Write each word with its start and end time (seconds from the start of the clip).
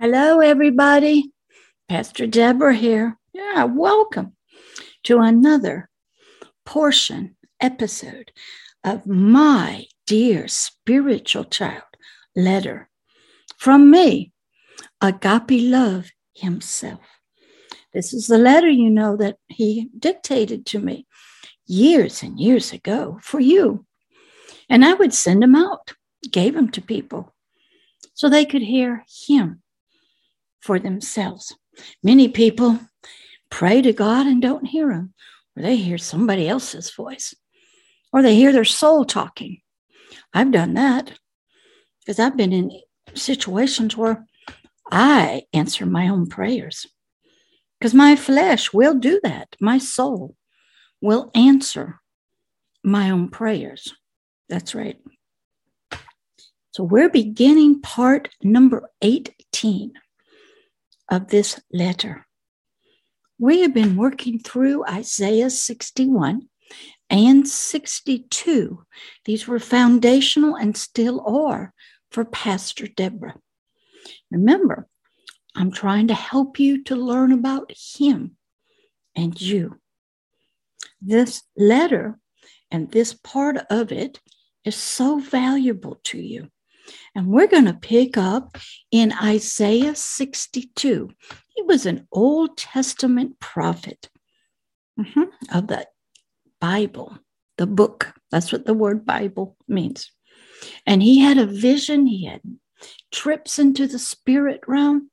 Hello, 0.00 0.38
everybody. 0.38 1.32
Pastor 1.88 2.28
Deborah 2.28 2.76
here. 2.76 3.18
Yeah, 3.32 3.64
welcome 3.64 4.36
to 5.02 5.18
another 5.18 5.90
portion, 6.64 7.34
episode 7.60 8.30
of 8.84 9.08
my 9.08 9.86
dear 10.06 10.46
spiritual 10.46 11.42
child 11.42 11.82
letter 12.36 12.88
from 13.56 13.90
me, 13.90 14.30
Agape 15.00 15.68
Love 15.68 16.12
himself. 16.32 17.00
This 17.92 18.14
is 18.14 18.28
the 18.28 18.38
letter, 18.38 18.70
you 18.70 18.90
know, 18.90 19.16
that 19.16 19.38
he 19.48 19.90
dictated 19.98 20.64
to 20.66 20.78
me 20.78 21.08
years 21.66 22.22
and 22.22 22.38
years 22.38 22.72
ago 22.72 23.18
for 23.20 23.40
you. 23.40 23.84
And 24.70 24.84
I 24.84 24.94
would 24.94 25.12
send 25.12 25.42
them 25.42 25.56
out, 25.56 25.94
gave 26.30 26.54
them 26.54 26.70
to 26.70 26.80
people 26.80 27.34
so 28.14 28.28
they 28.28 28.44
could 28.44 28.62
hear 28.62 29.04
him 29.26 29.60
for 30.60 30.78
themselves. 30.78 31.54
Many 32.02 32.28
people 32.28 32.78
pray 33.50 33.82
to 33.82 33.92
God 33.92 34.26
and 34.26 34.42
don't 34.42 34.66
hear 34.66 34.90
him, 34.90 35.14
or 35.56 35.62
they 35.62 35.76
hear 35.76 35.98
somebody 35.98 36.48
else's 36.48 36.90
voice, 36.90 37.34
or 38.12 38.22
they 38.22 38.34
hear 38.34 38.52
their 38.52 38.64
soul 38.64 39.04
talking. 39.04 39.60
I've 40.32 40.52
done 40.52 40.74
that 40.74 41.12
because 42.00 42.18
I've 42.18 42.36
been 42.36 42.52
in 42.52 42.70
situations 43.14 43.96
where 43.96 44.26
I 44.90 45.42
answer 45.52 45.86
my 45.86 46.08
own 46.08 46.26
prayers 46.26 46.86
because 47.78 47.94
my 47.94 48.16
flesh 48.16 48.72
will 48.72 48.94
do 48.94 49.20
that. 49.22 49.54
My 49.60 49.78
soul 49.78 50.34
will 51.00 51.30
answer 51.34 52.00
my 52.82 53.10
own 53.10 53.28
prayers. 53.28 53.94
That's 54.48 54.74
right. 54.74 54.96
So 56.70 56.84
we're 56.84 57.10
beginning 57.10 57.80
part 57.80 58.30
number 58.42 58.90
18 59.02 59.92
of 61.08 61.28
this 61.28 61.60
letter. 61.72 62.26
We 63.38 63.60
have 63.60 63.72
been 63.72 63.96
working 63.96 64.38
through 64.38 64.84
Isaiah 64.86 65.50
61 65.50 66.48
and 67.08 67.48
62. 67.48 68.84
These 69.24 69.46
were 69.46 69.58
foundational 69.58 70.56
and 70.56 70.76
still 70.76 71.24
are 71.26 71.72
for 72.10 72.24
Pastor 72.24 72.86
Deborah. 72.86 73.36
Remember, 74.30 74.88
I'm 75.54 75.70
trying 75.70 76.08
to 76.08 76.14
help 76.14 76.58
you 76.58 76.84
to 76.84 76.96
learn 76.96 77.32
about 77.32 77.72
Him 77.96 78.36
and 79.16 79.40
you. 79.40 79.80
This 81.00 81.42
letter 81.56 82.18
and 82.70 82.90
this 82.90 83.14
part 83.14 83.56
of 83.70 83.92
it 83.92 84.20
is 84.64 84.76
so 84.76 85.18
valuable 85.18 86.00
to 86.04 86.18
you. 86.18 86.48
And 87.18 87.26
we're 87.26 87.48
going 87.48 87.64
to 87.64 87.74
pick 87.74 88.16
up 88.16 88.58
in 88.92 89.12
Isaiah 89.12 89.96
62. 89.96 91.10
He 91.48 91.62
was 91.62 91.84
an 91.84 92.06
Old 92.12 92.56
Testament 92.56 93.40
prophet 93.40 94.08
mm-hmm, 94.96 95.24
of 95.52 95.66
the 95.66 95.88
Bible, 96.60 97.18
the 97.56 97.66
book. 97.66 98.14
That's 98.30 98.52
what 98.52 98.66
the 98.66 98.72
word 98.72 99.04
Bible 99.04 99.56
means. 99.66 100.12
And 100.86 101.02
he 101.02 101.18
had 101.18 101.38
a 101.38 101.46
vision, 101.46 102.06
he 102.06 102.26
had 102.26 102.40
trips 103.10 103.58
into 103.58 103.88
the 103.88 103.98
spirit 103.98 104.60
realm. 104.68 105.10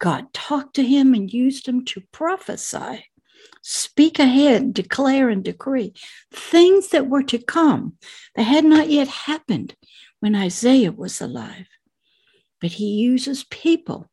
God 0.00 0.32
talked 0.32 0.74
to 0.74 0.82
him 0.82 1.14
and 1.14 1.32
used 1.32 1.68
him 1.68 1.84
to 1.84 2.02
prophesy, 2.10 3.06
speak 3.62 4.18
ahead, 4.18 4.74
declare 4.74 5.28
and 5.28 5.44
decree 5.44 5.94
things 6.34 6.88
that 6.88 7.08
were 7.08 7.22
to 7.22 7.38
come 7.38 7.98
that 8.34 8.42
had 8.42 8.64
not 8.64 8.90
yet 8.90 9.06
happened 9.06 9.76
when 10.20 10.34
Isaiah 10.34 10.92
was 10.92 11.20
alive. 11.20 11.66
But 12.60 12.72
he 12.72 12.86
uses 12.86 13.44
people 13.44 14.08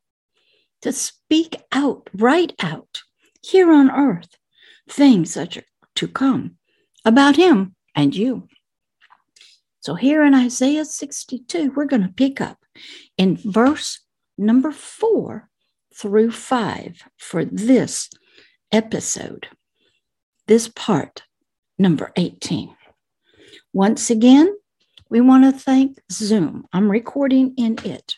to 0.82 0.92
speak 0.92 1.56
out, 1.72 2.08
right 2.12 2.52
out, 2.60 3.02
here 3.42 3.70
on 3.70 3.90
earth, 3.90 4.36
things 4.88 5.34
that 5.34 5.56
are 5.56 5.64
to 5.96 6.08
come 6.08 6.56
about 7.04 7.36
him 7.36 7.74
and 7.94 8.14
you. 8.14 8.48
So 9.80 9.94
here 9.94 10.22
in 10.22 10.34
Isaiah 10.34 10.84
62, 10.84 11.72
we're 11.74 11.84
going 11.84 12.02
to 12.02 12.08
pick 12.08 12.40
up 12.40 12.58
in 13.16 13.36
verse 13.36 14.00
number 14.36 14.70
four 14.70 15.48
through 15.94 16.30
five 16.30 17.02
for 17.16 17.44
this 17.44 18.10
episode, 18.70 19.48
this 20.46 20.68
part, 20.68 21.22
number 21.78 22.12
18. 22.16 22.74
Once 23.72 24.10
again, 24.10 24.54
we 25.10 25.20
want 25.20 25.44
to 25.44 25.58
thank 25.58 25.98
Zoom. 26.10 26.66
I'm 26.72 26.90
recording 26.90 27.54
in 27.56 27.78
it. 27.84 28.14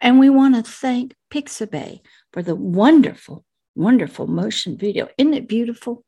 And 0.00 0.18
we 0.18 0.30
want 0.30 0.54
to 0.54 0.62
thank 0.62 1.14
Pixabay 1.30 2.00
for 2.32 2.42
the 2.42 2.54
wonderful, 2.54 3.44
wonderful 3.74 4.26
motion 4.26 4.78
video. 4.78 5.08
Isn't 5.18 5.34
it 5.34 5.48
beautiful? 5.48 6.04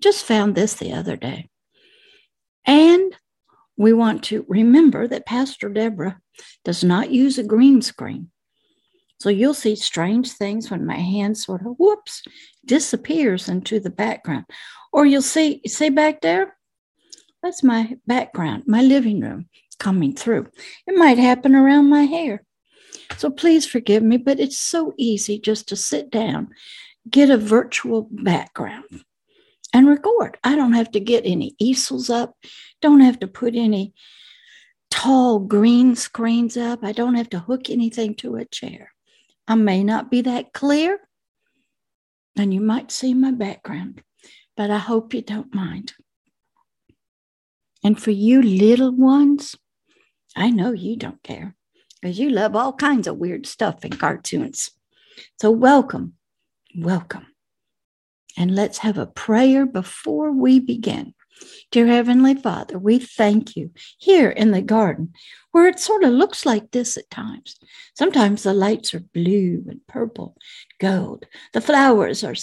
Just 0.00 0.24
found 0.24 0.54
this 0.54 0.74
the 0.74 0.92
other 0.92 1.16
day. 1.16 1.50
And 2.64 3.14
we 3.76 3.92
want 3.92 4.24
to 4.24 4.44
remember 4.48 5.06
that 5.08 5.26
Pastor 5.26 5.68
Deborah 5.68 6.18
does 6.64 6.82
not 6.82 7.10
use 7.10 7.38
a 7.38 7.44
green 7.44 7.82
screen. 7.82 8.30
So 9.20 9.28
you'll 9.28 9.54
see 9.54 9.76
strange 9.76 10.32
things 10.32 10.70
when 10.70 10.84
my 10.84 10.96
hand 10.96 11.38
sort 11.38 11.64
of 11.64 11.76
whoops 11.78 12.22
disappears 12.64 13.48
into 13.48 13.78
the 13.78 13.90
background. 13.90 14.46
Or 14.92 15.06
you'll 15.06 15.22
see, 15.22 15.62
see 15.66 15.90
back 15.90 16.20
there, 16.20 16.56
that's 17.42 17.62
my 17.62 17.96
background, 18.06 18.64
my 18.66 18.82
living 18.82 19.20
room 19.20 19.48
coming 19.78 20.14
through. 20.14 20.46
It 20.86 20.96
might 20.96 21.18
happen 21.18 21.54
around 21.54 21.90
my 21.90 22.04
hair. 22.04 22.44
So 23.16 23.30
please 23.30 23.66
forgive 23.66 24.02
me, 24.02 24.16
but 24.16 24.40
it's 24.40 24.58
so 24.58 24.94
easy 24.96 25.38
just 25.38 25.68
to 25.68 25.76
sit 25.76 26.10
down, 26.10 26.50
get 27.10 27.30
a 27.30 27.36
virtual 27.36 28.08
background, 28.10 29.04
and 29.72 29.88
record. 29.88 30.38
I 30.44 30.54
don't 30.54 30.74
have 30.74 30.92
to 30.92 31.00
get 31.00 31.26
any 31.26 31.54
easels 31.58 32.10
up, 32.10 32.36
don't 32.80 33.00
have 33.00 33.18
to 33.20 33.26
put 33.26 33.54
any 33.54 33.92
tall 34.90 35.40
green 35.40 35.96
screens 35.96 36.56
up, 36.56 36.84
I 36.84 36.92
don't 36.92 37.16
have 37.16 37.30
to 37.30 37.40
hook 37.40 37.70
anything 37.70 38.14
to 38.16 38.36
a 38.36 38.44
chair. 38.44 38.92
I 39.48 39.56
may 39.56 39.82
not 39.82 40.10
be 40.10 40.20
that 40.22 40.52
clear, 40.52 41.00
and 42.36 42.54
you 42.54 42.60
might 42.60 42.92
see 42.92 43.14
my 43.14 43.32
background, 43.32 44.02
but 44.56 44.70
I 44.70 44.78
hope 44.78 45.12
you 45.12 45.22
don't 45.22 45.54
mind. 45.54 45.92
And 47.82 48.00
for 48.00 48.12
you 48.12 48.42
little 48.42 48.92
ones, 48.92 49.56
I 50.36 50.50
know 50.50 50.72
you 50.72 50.96
don't 50.96 51.22
care 51.22 51.56
because 52.00 52.18
you 52.18 52.30
love 52.30 52.54
all 52.54 52.72
kinds 52.72 53.06
of 53.06 53.16
weird 53.16 53.46
stuff 53.46 53.84
and 53.84 53.98
cartoons. 53.98 54.70
So, 55.40 55.50
welcome, 55.50 56.14
welcome. 56.76 57.26
And 58.36 58.54
let's 58.54 58.78
have 58.78 58.98
a 58.98 59.06
prayer 59.06 59.66
before 59.66 60.32
we 60.32 60.58
begin. 60.58 61.14
Dear 61.70 61.88
Heavenly 61.88 62.34
Father, 62.34 62.78
we 62.78 62.98
thank 62.98 63.56
you 63.56 63.72
here 63.98 64.30
in 64.30 64.52
the 64.52 64.62
garden 64.62 65.12
where 65.50 65.66
it 65.66 65.80
sort 65.80 66.04
of 66.04 66.12
looks 66.12 66.46
like 66.46 66.70
this 66.70 66.96
at 66.96 67.10
times. 67.10 67.56
Sometimes 67.94 68.42
the 68.42 68.54
lights 68.54 68.94
are 68.94 69.00
blue 69.00 69.64
and 69.68 69.80
purple, 69.88 70.36
gold. 70.78 71.26
The 71.52 71.60
flowers 71.60 72.22
are 72.22 72.36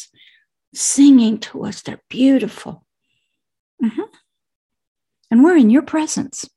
singing 0.74 1.40
to 1.40 1.66
us, 1.66 1.82
they're 1.82 2.02
beautiful. 2.10 2.86
Mm-hmm 3.82 4.02
and 5.31 5.44
we're 5.44 5.57
in 5.57 5.69
your 5.69 5.81
presence 5.81 6.50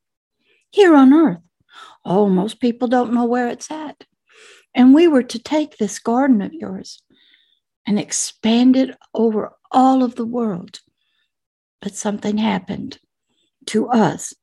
here 0.70 0.94
on 0.94 1.12
earth. 1.12 1.38
Oh, 2.04 2.28
most 2.28 2.60
people 2.60 2.88
don't 2.88 3.12
know 3.12 3.24
where 3.24 3.48
it's 3.48 3.70
at. 3.70 4.04
And 4.74 4.94
we 4.94 5.06
were 5.06 5.22
to 5.22 5.38
take 5.38 5.76
this 5.76 5.98
garden 5.98 6.40
of 6.40 6.52
yours 6.52 7.02
and 7.86 7.98
expand 7.98 8.76
it 8.76 8.96
over 9.14 9.52
all 9.70 10.02
of 10.02 10.14
the 10.14 10.24
world. 10.24 10.80
But 11.80 11.94
something 11.94 12.38
happened 12.38 12.98
to 13.66 13.88
us 13.88 14.34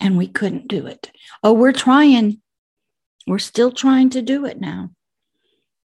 and 0.00 0.18
we 0.18 0.26
couldn't 0.26 0.68
do 0.68 0.86
it. 0.86 1.10
Oh, 1.42 1.52
we're 1.52 1.72
trying. 1.72 2.40
We're 3.26 3.38
still 3.38 3.70
trying 3.70 4.10
to 4.10 4.22
do 4.22 4.44
it 4.44 4.60
now. 4.60 4.90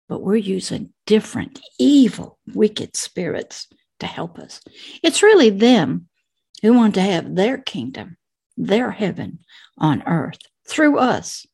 But 0.09 0.21
we're 0.21 0.35
using 0.35 0.93
different 1.05 1.61
evil, 1.79 2.37
wicked 2.53 2.95
spirits 2.97 3.67
to 3.99 4.05
help 4.05 4.37
us. 4.37 4.61
It's 5.01 5.23
really 5.23 5.49
them 5.49 6.09
who 6.63 6.73
want 6.73 6.95
to 6.95 7.01
have 7.01 7.35
their 7.35 7.59
kingdom, 7.59 8.17
their 8.57 8.89
heaven 8.89 9.39
on 9.77 10.01
earth 10.07 10.39
through 10.67 10.97
us, 10.97 11.45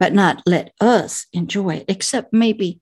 but 0.00 0.12
not 0.12 0.42
let 0.46 0.72
us 0.80 1.26
enjoy 1.32 1.76
it, 1.76 1.84
except 1.86 2.32
maybe 2.32 2.80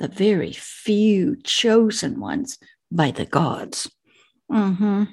the 0.00 0.08
very 0.08 0.52
few 0.52 1.36
chosen 1.44 2.18
ones 2.18 2.58
by 2.90 3.10
the 3.10 3.26
gods. 3.26 3.88
Mm-hmm. 4.50 5.04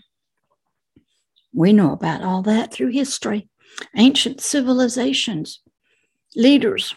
We 1.54 1.74
know 1.74 1.92
about 1.92 2.24
all 2.24 2.42
that 2.44 2.71
through 2.71 2.92
history. 2.92 3.50
Ancient 3.95 4.42
civilizations, 4.42 5.62
leaders 6.36 6.95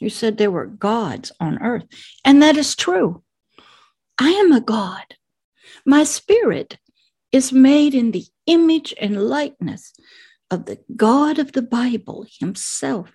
who 0.00 0.08
said 0.08 0.36
there 0.36 0.50
were 0.50 0.66
gods 0.66 1.32
on 1.40 1.62
earth. 1.62 1.84
And 2.24 2.42
that 2.42 2.56
is 2.56 2.76
true. 2.76 3.22
I 4.18 4.30
am 4.30 4.52
a 4.52 4.60
God. 4.60 5.16
My 5.86 6.04
spirit 6.04 6.78
is 7.34 7.52
made 7.52 7.94
in 7.94 8.12
the 8.12 8.24
image 8.46 8.94
and 9.00 9.28
likeness 9.28 9.92
of 10.52 10.66
the 10.66 10.78
God 10.94 11.40
of 11.40 11.50
the 11.50 11.62
Bible 11.62 12.24
himself 12.38 13.10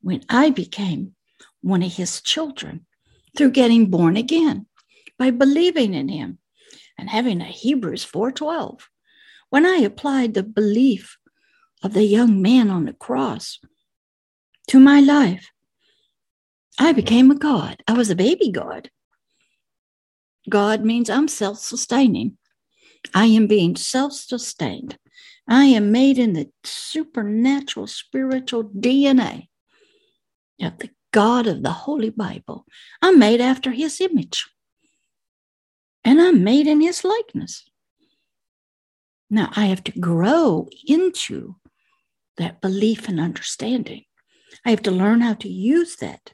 when 0.00 0.24
I 0.28 0.50
became 0.50 1.14
one 1.60 1.84
of 1.84 1.92
his 1.92 2.20
children 2.20 2.84
through 3.36 3.52
getting 3.52 3.88
born 3.88 4.16
again 4.16 4.66
by 5.20 5.30
believing 5.30 5.94
in 5.94 6.08
him 6.08 6.38
and 6.98 7.08
having 7.08 7.40
a 7.40 7.44
Hebrews 7.44 8.04
4:12. 8.04 8.88
When 9.50 9.64
I 9.64 9.76
applied 9.76 10.34
the 10.34 10.42
belief 10.42 11.16
of 11.84 11.92
the 11.92 12.02
young 12.02 12.42
man 12.42 12.70
on 12.70 12.86
the 12.86 12.92
cross 12.92 13.60
to 14.66 14.80
my 14.80 14.98
life, 14.98 15.52
I 16.76 16.90
became 16.92 17.30
a 17.30 17.36
God. 17.36 17.84
I 17.86 17.92
was 17.92 18.10
a 18.10 18.16
baby 18.16 18.50
God. 18.50 18.90
God 20.48 20.84
means 20.84 21.08
I'm 21.08 21.28
self 21.28 21.60
sustaining. 21.60 22.36
I 23.14 23.26
am 23.26 23.46
being 23.46 23.76
self 23.76 24.12
sustained. 24.12 24.98
I 25.48 25.64
am 25.64 25.90
made 25.90 26.18
in 26.18 26.32
the 26.32 26.50
supernatural 26.64 27.86
spiritual 27.86 28.64
DNA 28.64 29.48
of 30.60 30.78
the 30.78 30.90
God 31.12 31.46
of 31.46 31.62
the 31.62 31.72
Holy 31.72 32.10
Bible. 32.10 32.66
I'm 33.02 33.18
made 33.18 33.40
after 33.40 33.72
his 33.72 34.00
image. 34.00 34.48
And 36.04 36.20
I'm 36.20 36.44
made 36.44 36.66
in 36.66 36.80
his 36.80 37.04
likeness. 37.04 37.68
Now 39.28 39.50
I 39.54 39.66
have 39.66 39.84
to 39.84 39.98
grow 39.98 40.68
into 40.86 41.56
that 42.36 42.60
belief 42.60 43.08
and 43.08 43.20
understanding. 43.20 44.04
I 44.64 44.70
have 44.70 44.82
to 44.82 44.90
learn 44.90 45.20
how 45.20 45.34
to 45.34 45.48
use 45.48 45.96
that 45.96 46.32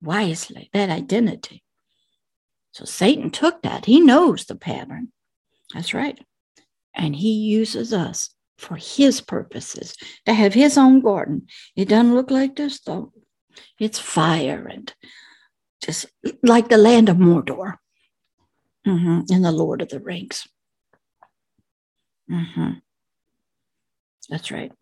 wisely, 0.00 0.70
that 0.72 0.90
identity. 0.90 1.62
So 2.72 2.84
Satan 2.84 3.30
took 3.30 3.62
that. 3.62 3.84
He 3.86 4.00
knows 4.00 4.44
the 4.44 4.54
pattern. 4.54 5.12
That's 5.74 5.94
right. 5.94 6.18
And 6.94 7.16
he 7.16 7.32
uses 7.32 7.92
us 7.92 8.30
for 8.58 8.76
his 8.76 9.20
purposes 9.20 9.96
to 10.26 10.32
have 10.32 10.54
his 10.54 10.78
own 10.78 11.00
garden. 11.00 11.46
It 11.76 11.88
doesn't 11.88 12.14
look 12.14 12.30
like 12.30 12.56
this, 12.56 12.80
though. 12.80 13.12
It's 13.78 13.98
fire 13.98 14.66
and 14.70 14.92
just 15.82 16.06
like 16.42 16.68
the 16.68 16.78
land 16.78 17.08
of 17.08 17.16
Mordor 17.16 17.74
mm-hmm. 18.86 19.20
and 19.32 19.44
the 19.44 19.52
Lord 19.52 19.82
of 19.82 19.88
the 19.88 20.00
Rings. 20.00 20.46
Mm-hmm. 22.30 22.72
That's 24.28 24.50
right. 24.50 24.72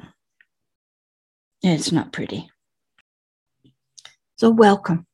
It's 1.63 1.93
not 1.93 2.13
pretty. 2.13 2.51
So, 4.37 4.51
welcome. 4.51 5.07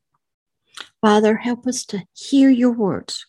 Father, 1.01 1.37
help 1.37 1.67
us 1.67 1.85
to 1.87 2.05
hear 2.15 2.51
your 2.51 2.73
words 2.73 3.27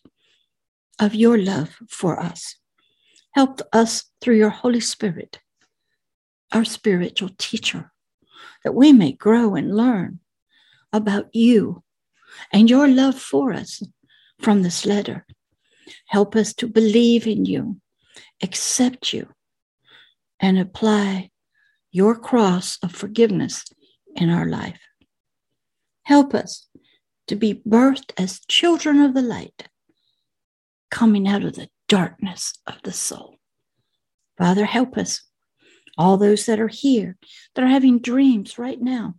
of 0.98 1.14
your 1.14 1.38
love 1.38 1.76
for 1.88 2.20
us. 2.20 2.56
Help 3.32 3.60
us 3.72 4.04
through 4.20 4.36
your 4.36 4.50
Holy 4.50 4.80
Spirit, 4.80 5.38
our 6.52 6.64
spiritual 6.64 7.30
teacher, 7.38 7.92
that 8.64 8.74
we 8.74 8.92
may 8.92 9.12
grow 9.12 9.54
and 9.54 9.76
learn 9.76 10.20
about 10.92 11.28
you 11.34 11.82
and 12.52 12.68
your 12.70 12.88
love 12.88 13.18
for 13.18 13.52
us 13.52 13.82
from 14.40 14.62
this 14.62 14.86
letter. 14.86 15.26
Help 16.06 16.36
us 16.36 16.54
to 16.54 16.66
believe 16.66 17.26
in 17.26 17.44
you, 17.44 17.80
accept 18.42 19.12
you, 19.12 19.28
and 20.40 20.58
apply 20.58 21.30
your 21.90 22.18
cross 22.18 22.78
of 22.82 22.92
forgiveness 22.92 23.64
in 24.16 24.30
our 24.30 24.46
life. 24.46 24.80
Help 26.02 26.34
us 26.34 26.66
to 27.26 27.36
be 27.36 27.62
birthed 27.66 28.12
as 28.16 28.40
children 28.46 29.00
of 29.00 29.14
the 29.14 29.22
light, 29.22 29.68
coming 30.90 31.28
out 31.28 31.44
of 31.44 31.54
the 31.54 31.68
darkness 31.88 32.54
of 32.66 32.76
the 32.84 32.92
soul. 32.92 33.36
Father, 34.36 34.64
help 34.64 34.96
us, 34.96 35.22
all 35.96 36.16
those 36.16 36.46
that 36.46 36.60
are 36.60 36.68
here, 36.68 37.16
that 37.54 37.64
are 37.64 37.68
having 37.68 37.98
dreams 37.98 38.58
right 38.58 38.80
now, 38.80 39.14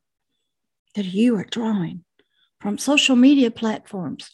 that 0.95 1.05
you 1.05 1.35
are 1.35 1.45
drawing 1.45 2.03
from 2.61 2.77
social 2.77 3.15
media 3.15 3.51
platforms, 3.51 4.31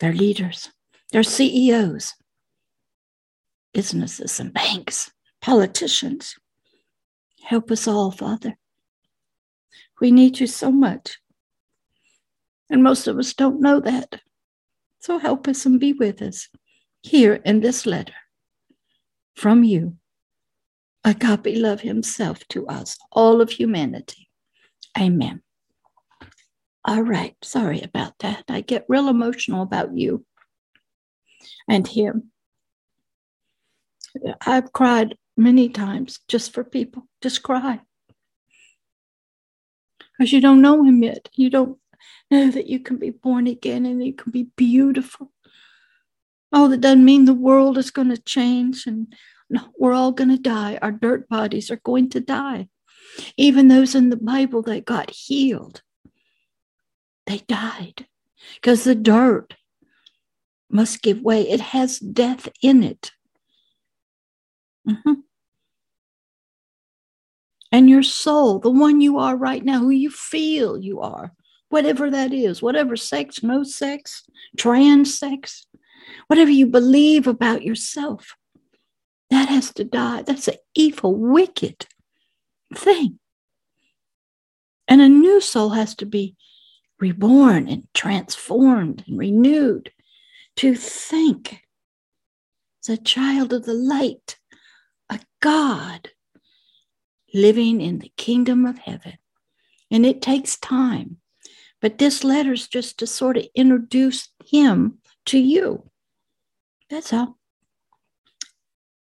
their 0.00 0.12
leaders, 0.12 0.70
their 1.12 1.22
CEOs, 1.22 2.14
businesses 3.72 4.38
and 4.40 4.52
banks, 4.52 5.10
politicians. 5.40 6.36
Help 7.42 7.70
us 7.70 7.88
all, 7.88 8.10
Father. 8.10 8.56
We 10.00 10.10
need 10.10 10.40
you 10.40 10.46
so 10.46 10.70
much. 10.70 11.18
And 12.70 12.82
most 12.82 13.06
of 13.06 13.18
us 13.18 13.34
don't 13.34 13.60
know 13.60 13.80
that. 13.80 14.20
So 15.02 15.18
help 15.18 15.48
us 15.48 15.66
and 15.66 15.80
be 15.80 15.92
with 15.92 16.22
us 16.22 16.48
here 17.02 17.34
in 17.44 17.60
this 17.60 17.86
letter 17.86 18.14
from 19.34 19.64
you. 19.64 19.96
Agape 21.04 21.56
love 21.56 21.80
himself 21.80 22.46
to 22.50 22.68
us, 22.68 22.96
all 23.10 23.40
of 23.40 23.50
humanity. 23.50 24.28
Amen. 24.96 25.42
All 26.84 27.02
right. 27.02 27.34
Sorry 27.42 27.80
about 27.82 28.16
that. 28.20 28.44
I 28.48 28.60
get 28.60 28.86
real 28.88 29.08
emotional 29.08 29.62
about 29.62 29.96
you 29.96 30.24
and 31.68 31.86
him. 31.86 32.30
I've 34.46 34.72
cried 34.72 35.16
many 35.36 35.68
times 35.68 36.20
just 36.28 36.52
for 36.52 36.62
people, 36.62 37.08
just 37.20 37.42
cry. 37.42 37.80
Because 39.98 40.32
you 40.32 40.40
don't 40.40 40.62
know 40.62 40.84
him 40.84 41.02
yet. 41.02 41.28
You 41.34 41.50
don't 41.50 41.78
know 42.30 42.50
that 42.50 42.66
you 42.66 42.80
can 42.80 42.96
be 42.96 43.10
born 43.10 43.46
again 43.46 43.86
and 43.86 44.04
you 44.04 44.14
can 44.14 44.32
be 44.32 44.48
beautiful. 44.56 45.32
Oh, 46.52 46.68
that 46.68 46.80
doesn't 46.80 47.04
mean 47.04 47.24
the 47.24 47.34
world 47.34 47.78
is 47.78 47.90
going 47.90 48.10
to 48.10 48.18
change 48.18 48.86
and 48.86 49.14
no, 49.48 49.68
we're 49.78 49.92
all 49.92 50.12
going 50.12 50.30
to 50.30 50.38
die. 50.38 50.78
Our 50.80 50.92
dirt 50.92 51.28
bodies 51.28 51.70
are 51.70 51.80
going 51.84 52.08
to 52.10 52.20
die. 52.20 52.68
Even 53.36 53.68
those 53.68 53.94
in 53.94 54.08
the 54.08 54.16
Bible 54.16 54.62
that 54.62 54.86
got 54.86 55.10
healed, 55.10 55.82
they 57.26 57.38
died 57.38 58.06
because 58.54 58.84
the 58.84 58.94
dirt 58.94 59.54
must 60.70 61.02
give 61.02 61.20
way. 61.20 61.48
It 61.48 61.60
has 61.60 61.98
death 61.98 62.48
in 62.62 62.82
it. 62.82 63.12
Mm-hmm. 64.88 65.12
And 67.70 67.88
your 67.88 68.02
soul, 68.02 68.58
the 68.58 68.70
one 68.70 69.00
you 69.00 69.18
are 69.18 69.36
right 69.36 69.64
now, 69.64 69.80
who 69.80 69.90
you 69.90 70.10
feel 70.10 70.78
you 70.78 71.00
are, 71.00 71.32
whatever 71.72 72.10
that 72.10 72.34
is, 72.34 72.60
whatever 72.60 72.96
sex, 72.96 73.42
no 73.42 73.62
sex, 73.62 74.24
trans 74.58 75.18
sex, 75.18 75.66
whatever 76.26 76.50
you 76.50 76.66
believe 76.66 77.26
about 77.26 77.62
yourself, 77.62 78.36
that 79.30 79.48
has 79.48 79.72
to 79.72 79.82
die. 79.82 80.20
That's 80.20 80.48
an 80.48 80.56
evil, 80.74 81.16
wicked 81.16 81.86
thing. 82.74 83.18
And 84.86 85.00
a 85.00 85.08
new 85.08 85.40
soul 85.40 85.70
has 85.70 85.94
to 85.96 86.06
be 86.06 86.36
reborn 87.00 87.68
and 87.68 87.88
transformed 87.94 89.04
and 89.06 89.18
renewed 89.18 89.90
to 90.56 90.74
think 90.74 91.62
as 92.82 92.90
a 92.90 93.02
child 93.02 93.54
of 93.54 93.64
the 93.64 93.72
light, 93.72 94.38
a 95.08 95.20
God 95.40 96.10
living 97.32 97.80
in 97.80 98.00
the 98.00 98.12
kingdom 98.18 98.66
of 98.66 98.76
heaven. 98.76 99.14
And 99.90 100.04
it 100.04 100.20
takes 100.20 100.58
time. 100.58 101.16
But 101.82 101.98
this 101.98 102.22
letter 102.22 102.52
is 102.52 102.68
just 102.68 102.98
to 102.98 103.08
sort 103.08 103.36
of 103.36 103.46
introduce 103.56 104.28
him 104.46 104.98
to 105.26 105.38
you. 105.38 105.90
That's 106.88 107.12
all. 107.12 107.38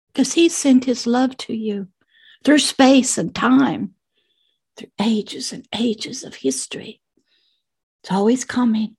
Because 0.08 0.34
he 0.34 0.48
sent 0.48 0.86
his 0.86 1.06
love 1.06 1.36
to 1.38 1.54
you 1.54 1.90
through 2.46 2.60
space 2.60 3.18
and 3.18 3.36
time, 3.36 3.96
through 4.78 4.92
ages 5.00 5.52
and 5.52 5.68
ages 5.76 6.24
of 6.24 6.36
history. 6.36 7.02
It's 8.02 8.14
always 8.14 8.46
coming, 8.46 8.96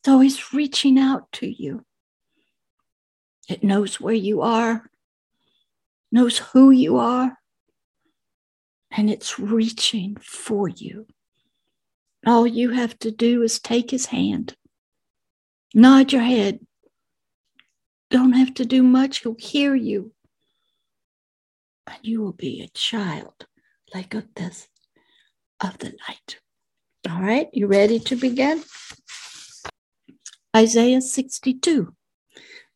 it's 0.00 0.08
always 0.08 0.52
reaching 0.52 0.98
out 0.98 1.30
to 1.34 1.46
you. 1.46 1.84
It 3.48 3.62
knows 3.62 4.00
where 4.00 4.14
you 4.14 4.42
are, 4.42 4.90
knows 6.10 6.38
who 6.38 6.72
you 6.72 6.96
are, 6.96 7.38
and 8.90 9.08
it's 9.08 9.38
reaching 9.38 10.16
for 10.20 10.68
you. 10.68 11.06
All 12.26 12.46
you 12.46 12.70
have 12.70 12.98
to 13.00 13.10
do 13.10 13.42
is 13.42 13.58
take 13.58 13.90
his 13.90 14.06
hand, 14.06 14.54
nod 15.74 16.12
your 16.12 16.22
head. 16.22 16.60
Don't 18.10 18.32
have 18.32 18.54
to 18.54 18.64
do 18.64 18.82
much, 18.82 19.20
he'll 19.20 19.36
hear 19.38 19.74
you. 19.74 20.12
And 21.86 21.98
you 22.02 22.20
will 22.20 22.32
be 22.32 22.62
a 22.62 22.68
child 22.68 23.46
like 23.94 24.14
of 24.14 24.26
this 24.34 24.68
of 25.60 25.78
the 25.78 25.92
night. 26.08 26.38
All 27.08 27.22
right, 27.22 27.48
you 27.52 27.66
ready 27.66 27.98
to 28.00 28.16
begin? 28.16 28.62
Isaiah 30.54 31.00
62, 31.00 31.94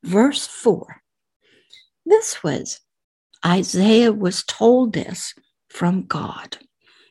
verse 0.02 0.46
4. 0.46 1.02
This 2.06 2.42
was 2.42 2.80
Isaiah 3.44 4.12
was 4.12 4.42
told 4.44 4.94
this 4.94 5.34
from 5.68 6.06
God. 6.06 6.58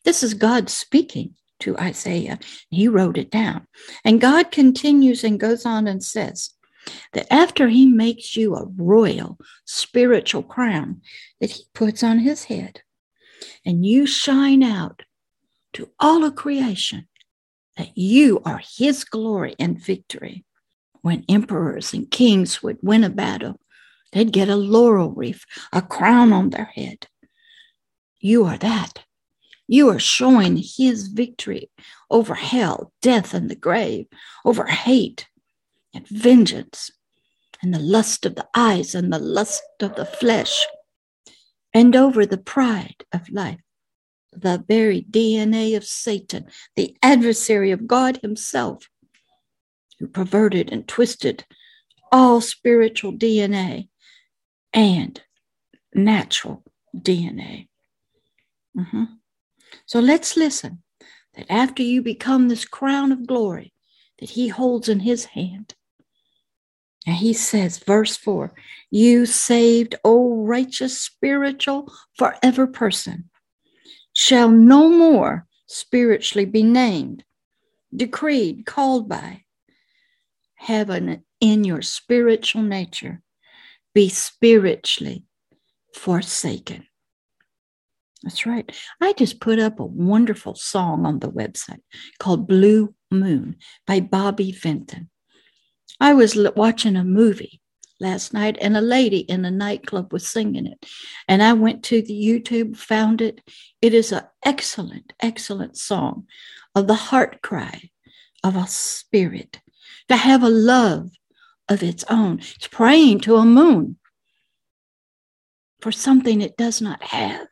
This 0.04 0.24
is 0.24 0.34
God 0.34 0.70
speaking 0.70 1.36
to 1.64 1.78
Isaiah. 1.78 2.40
He 2.70 2.88
wrote 2.88 3.18
it 3.18 3.32
down. 3.32 3.68
And 4.04 4.22
God 4.22 4.52
continues 4.52 5.24
and 5.24 5.40
goes 5.40 5.66
on 5.66 5.88
and 5.88 6.04
says 6.04 6.52
that 7.14 7.32
after 7.34 7.70
he 7.70 7.86
makes 7.86 8.36
you 8.36 8.56
a 8.56 8.68
royal 8.76 9.38
spiritual 9.66 10.44
crown 10.44 11.02
that 11.40 11.52
he 11.52 11.64
puts 11.74 12.04
on 12.04 12.20
his 12.20 12.44
head, 12.46 12.82
and 13.66 13.86
you 13.86 14.06
shine 14.06 14.62
out 14.62 15.04
to 15.74 15.90
all 16.00 16.26
of 16.26 16.36
creation 16.36 17.08
that 17.78 17.98
you 17.98 18.42
are 18.46 18.62
his 18.78 19.06
glory 19.06 19.56
and 19.58 19.80
victory. 19.80 20.44
When 21.02 21.26
emperors 21.28 21.94
and 21.94 22.10
kings 22.10 22.62
would 22.62 22.78
win 22.82 23.04
a 23.04 23.10
battle, 23.10 23.60
they'd 24.12 24.32
get 24.32 24.50
a 24.50 24.56
laurel 24.56 25.12
wreath, 25.12 25.44
a 25.72 25.82
crown 25.82 26.32
on 26.32 26.50
their 26.50 26.72
head. 26.76 27.08
You 28.20 28.46
are 28.46 28.58
that. 28.58 29.03
You 29.68 29.90
are 29.90 30.00
showing 30.00 30.58
his 30.58 31.08
victory 31.08 31.70
over 32.10 32.36
hell, 32.36 32.92
death, 33.02 33.34
and 33.34 33.50
the 33.50 33.56
grave, 33.56 34.08
over 34.46 34.66
hate 34.66 35.28
and 35.94 36.08
vengeance, 36.08 36.92
and 37.62 37.74
the 37.74 37.80
lust 37.80 38.26
of 38.26 38.36
the 38.36 38.48
eyes 38.56 38.94
and 38.94 39.12
the 39.12 39.20
lust 39.20 39.64
of 39.80 39.96
the 39.96 40.06
flesh, 40.06 40.66
and 41.74 41.96
over 41.96 42.26
the 42.26 42.38
pride 42.38 43.06
of 43.12 43.30
life 43.30 43.60
the 44.36 44.64
very 44.68 45.02
DNA 45.10 45.76
of 45.76 45.86
Satan, 45.86 46.46
the 46.76 46.96
adversary 47.02 47.72
of 47.72 47.88
God 47.88 48.18
Himself, 48.18 48.90
who 50.00 50.08
perverted 50.08 50.72
and 50.72 50.88
twisted 50.88 51.46
all 52.12 52.42
spiritual 52.42 53.14
DNA 53.14 53.90
and 54.74 55.22
natural 55.94 56.64
DNA. 56.96 57.68
Mm-hmm. 58.78 59.04
So 59.86 60.00
let's 60.00 60.38
listen 60.38 60.84
that 61.36 61.52
after 61.52 61.84
you 61.84 62.02
become 62.02 62.48
this 62.48 62.66
crown 62.66 63.12
of 63.12 63.28
glory 63.28 63.74
that 64.20 64.32
He 64.32 64.48
holds 64.48 64.90
in 64.90 65.02
His 65.02 65.26
hand, 65.26 65.76
and 67.06 67.16
He 67.16 67.34
says, 67.34 67.80
verse 67.80 68.16
4 68.16 68.54
You 68.90 69.26
saved, 69.26 69.96
O 70.04 70.44
righteous, 70.44 71.00
spiritual, 71.00 71.92
forever 72.18 72.68
person 72.68 73.30
shall 74.14 74.50
no 74.50 74.90
more 74.90 75.48
spiritually 75.68 76.46
be 76.46 76.64
named, 76.64 77.24
decreed, 77.96 78.66
called 78.66 79.10
by. 79.10 79.44
Heaven 80.56 81.26
in 81.42 81.66
your 81.66 81.82
spiritual 81.82 82.62
nature 82.62 83.22
be 83.94 84.08
spiritually 84.08 85.26
forsaken. 85.94 86.88
That's 88.24 88.46
right. 88.46 88.72
I 89.02 89.14
just 89.14 89.42
put 89.42 89.60
up 89.60 89.80
a 89.80 89.86
wonderful 89.86 90.56
song 90.56 91.06
on 91.06 91.20
the 91.20 91.30
website 91.30 91.82
called 92.20 92.48
Blue 92.48 92.96
Moon 93.12 93.58
by 93.86 94.00
Bobby 94.00 94.54
Vinton. 94.54 95.10
I 96.00 96.14
was 96.14 96.38
watching 96.56 96.96
a 96.96 97.04
movie 97.04 97.62
last 98.00 98.34
night, 98.34 98.58
and 98.62 98.76
a 98.76 98.82
lady 98.82 99.20
in 99.20 99.46
a 99.46 99.52
nightclub 99.52 100.12
was 100.12 100.28
singing 100.28 100.68
it. 100.68 100.86
And 101.28 101.44
I 101.44 101.54
went 101.54 101.84
to 101.86 102.02
the 102.02 102.14
YouTube, 102.14 102.78
found 102.78 103.22
it. 103.22 103.42
It 103.82 103.94
is 103.94 104.12
an 104.12 104.24
excellent, 104.44 105.14
excellent 105.22 105.78
song 105.78 106.28
of 106.76 106.88
the 106.88 106.96
heart 106.96 107.42
cry 107.42 107.90
of 108.44 108.56
a 108.56 108.68
spirit 108.68 109.62
to 110.10 110.16
have 110.16 110.44
a 110.44 110.50
love 110.50 111.12
of 111.70 111.84
its 111.84 112.04
own. 112.10 112.40
It's 112.40 112.68
praying 112.68 113.22
to 113.22 113.36
a 113.36 113.46
moon 113.46 113.98
for 115.82 115.92
something 115.92 116.42
it 116.42 116.58
does 116.58 116.82
not 116.82 117.04
have. 117.04 117.48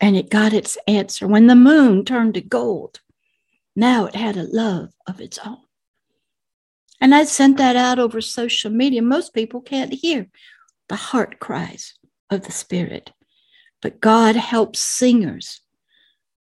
And 0.00 0.16
it 0.16 0.30
got 0.30 0.52
its 0.52 0.76
answer. 0.86 1.26
When 1.26 1.46
the 1.46 1.54
moon 1.54 2.04
turned 2.04 2.34
to 2.34 2.40
gold, 2.40 3.00
now 3.76 4.06
it 4.06 4.14
had 4.14 4.36
a 4.36 4.42
love 4.42 4.90
of 5.06 5.20
its 5.20 5.38
own. 5.44 5.58
And 7.00 7.14
I 7.14 7.24
sent 7.24 7.58
that 7.58 7.76
out 7.76 7.98
over 7.98 8.20
social 8.20 8.70
media. 8.70 9.02
Most 9.02 9.34
people 9.34 9.60
can't 9.60 9.92
hear 9.92 10.28
the 10.88 10.96
heart 10.96 11.38
cries 11.40 11.94
of 12.30 12.42
the 12.42 12.52
Spirit. 12.52 13.12
But 13.82 14.00
God 14.00 14.36
helps 14.36 14.80
singers 14.80 15.60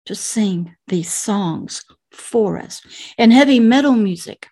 to 0.05 0.15
sing 0.15 0.75
these 0.87 1.11
songs 1.11 1.83
for 2.11 2.57
us. 2.57 2.81
And 3.17 3.31
heavy 3.31 3.59
metal 3.59 3.93
music, 3.93 4.47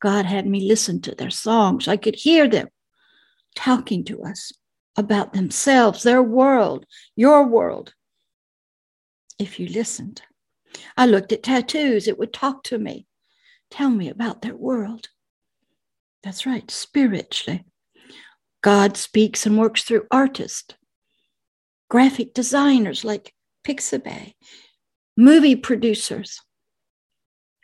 God 0.00 0.24
had 0.24 0.46
me 0.46 0.66
listen 0.66 1.00
to 1.02 1.14
their 1.14 1.30
songs. 1.30 1.86
I 1.86 1.96
could 1.96 2.16
hear 2.16 2.48
them 2.48 2.68
talking 3.54 4.04
to 4.04 4.22
us 4.22 4.52
about 5.00 5.32
themselves, 5.32 6.04
their 6.04 6.22
world, 6.22 6.86
your 7.16 7.44
world. 7.46 7.92
If 9.38 9.58
you 9.58 9.66
listened, 9.66 10.22
I 10.96 11.06
looked 11.06 11.32
at 11.32 11.42
tattoos, 11.42 12.06
it 12.06 12.18
would 12.18 12.32
talk 12.32 12.62
to 12.64 12.78
me 12.78 13.06
tell 13.70 13.90
me 13.90 14.08
about 14.08 14.42
their 14.42 14.56
world. 14.56 15.08
That's 16.22 16.44
right, 16.44 16.70
spiritually. 16.70 17.64
God 18.62 18.96
speaks 18.96 19.46
and 19.46 19.58
works 19.58 19.84
through 19.84 20.06
artists, 20.10 20.74
graphic 21.88 22.34
designers 22.34 23.04
like 23.04 23.32
Pixabay, 23.66 24.34
movie 25.16 25.56
producers, 25.56 26.40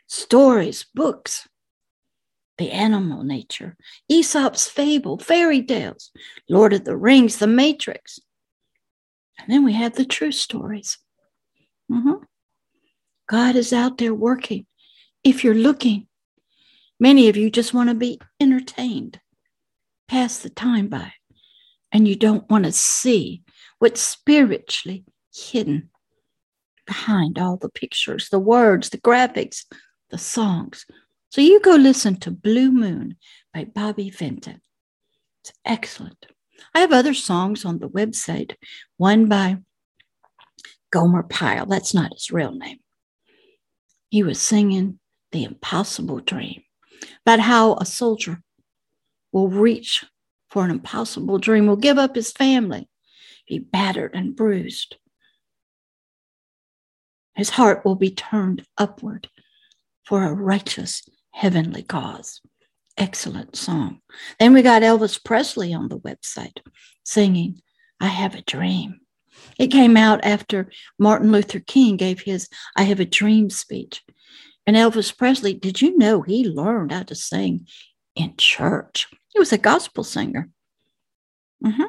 stories, 0.07 0.87
books, 0.95 1.47
the 2.57 2.71
animal 2.71 3.23
nature, 3.23 3.75
Aesop's 4.09 4.67
fable, 4.67 5.17
fairy 5.17 5.61
tales, 5.61 6.11
Lord 6.49 6.73
of 6.73 6.85
the 6.85 6.97
Rings, 6.97 7.37
The 7.37 7.47
Matrix. 7.47 8.19
And 9.39 9.53
then 9.53 9.63
we 9.63 9.73
have 9.73 9.95
the 9.95 10.05
true 10.05 10.31
stories. 10.31 10.97
Mm-hmm. 11.91 12.23
God 13.29 13.55
is 13.55 13.73
out 13.73 13.97
there 13.97 14.13
working 14.13 14.65
if 15.23 15.43
you're 15.43 15.53
looking. 15.53 16.07
Many 16.99 17.29
of 17.29 17.37
you 17.37 17.51
just 17.51 17.73
want 17.73 17.89
to 17.89 17.95
be 17.95 18.19
entertained, 18.39 19.19
pass 20.07 20.39
the 20.39 20.49
time 20.49 20.87
by, 20.87 21.13
and 21.91 22.07
you 22.07 22.15
don't 22.15 22.49
want 22.49 22.65
to 22.65 22.71
see 22.71 23.43
what's 23.77 24.01
spiritually 24.01 25.05
hidden 25.33 25.89
behind 26.87 27.37
all 27.37 27.57
the 27.57 27.69
pictures, 27.69 28.29
the 28.29 28.39
words, 28.39 28.89
the 28.89 28.97
graphics, 28.97 29.65
the 30.09 30.17
songs. 30.17 30.85
So 31.29 31.41
you 31.41 31.59
go 31.59 31.75
listen 31.75 32.15
to 32.21 32.31
Blue 32.31 32.71
Moon 32.71 33.17
by 33.53 33.65
Bobby 33.65 34.09
Vinton. 34.09 34.61
It's 35.41 35.51
excellent. 35.65 36.25
I 36.73 36.79
have 36.79 36.93
other 36.93 37.13
songs 37.13 37.65
on 37.65 37.79
the 37.79 37.89
website, 37.89 38.55
one 38.97 39.27
by 39.27 39.57
Gomer 40.91 41.23
Pyle. 41.23 41.65
That's 41.65 41.93
not 41.93 42.13
his 42.13 42.31
real 42.31 42.51
name. 42.51 42.79
He 44.09 44.23
was 44.23 44.41
singing 44.41 44.99
the 45.31 45.43
impossible 45.43 46.19
dream, 46.21 46.63
about 47.25 47.41
how 47.41 47.75
a 47.75 47.85
soldier 47.85 48.41
will 49.33 49.49
reach 49.49 50.05
for 50.49 50.63
an 50.63 50.71
impossible 50.71 51.37
dream, 51.37 51.67
will 51.67 51.75
give 51.75 51.97
up 51.97 52.15
his 52.15 52.31
family, 52.31 52.87
be 53.47 53.59
battered 53.59 54.11
and 54.15 54.35
bruised. 54.35 54.95
His 57.35 57.49
heart 57.49 57.83
will 57.83 57.95
be 57.95 58.09
turned 58.11 58.65
upward 58.77 59.27
for 60.05 60.23
a 60.23 60.33
righteous 60.33 61.03
heavenly 61.37 61.83
cause. 61.83 62.41
Excellent 62.97 63.55
song. 63.55 63.99
Then 64.39 64.53
we 64.53 64.63
got 64.63 64.81
Elvis 64.81 65.23
Presley 65.23 65.71
on 65.71 65.87
the 65.87 65.99
website 65.99 66.57
singing, 67.03 67.61
I 68.01 68.07
Have 68.07 68.33
a 68.33 68.41
Dream. 68.41 69.01
It 69.59 69.67
came 69.67 69.95
out 69.95 70.25
after 70.25 70.71
Martin 70.97 71.31
Luther 71.31 71.59
King 71.59 71.95
gave 71.95 72.21
his 72.21 72.49
I 72.75 72.83
Have 72.83 72.99
a 72.99 73.05
Dream 73.05 73.51
speech. 73.51 74.03
And 74.65 74.75
Elvis 74.75 75.15
Presley, 75.15 75.53
did 75.53 75.79
you 75.79 75.95
know 75.95 76.23
he 76.23 76.43
learned 76.43 76.91
how 76.91 77.03
to 77.03 77.13
sing 77.13 77.67
in 78.15 78.33
church? 78.37 79.07
He 79.29 79.37
was 79.37 79.53
a 79.53 79.59
gospel 79.59 80.03
singer. 80.03 80.49
Mm-hmm. 81.63 81.83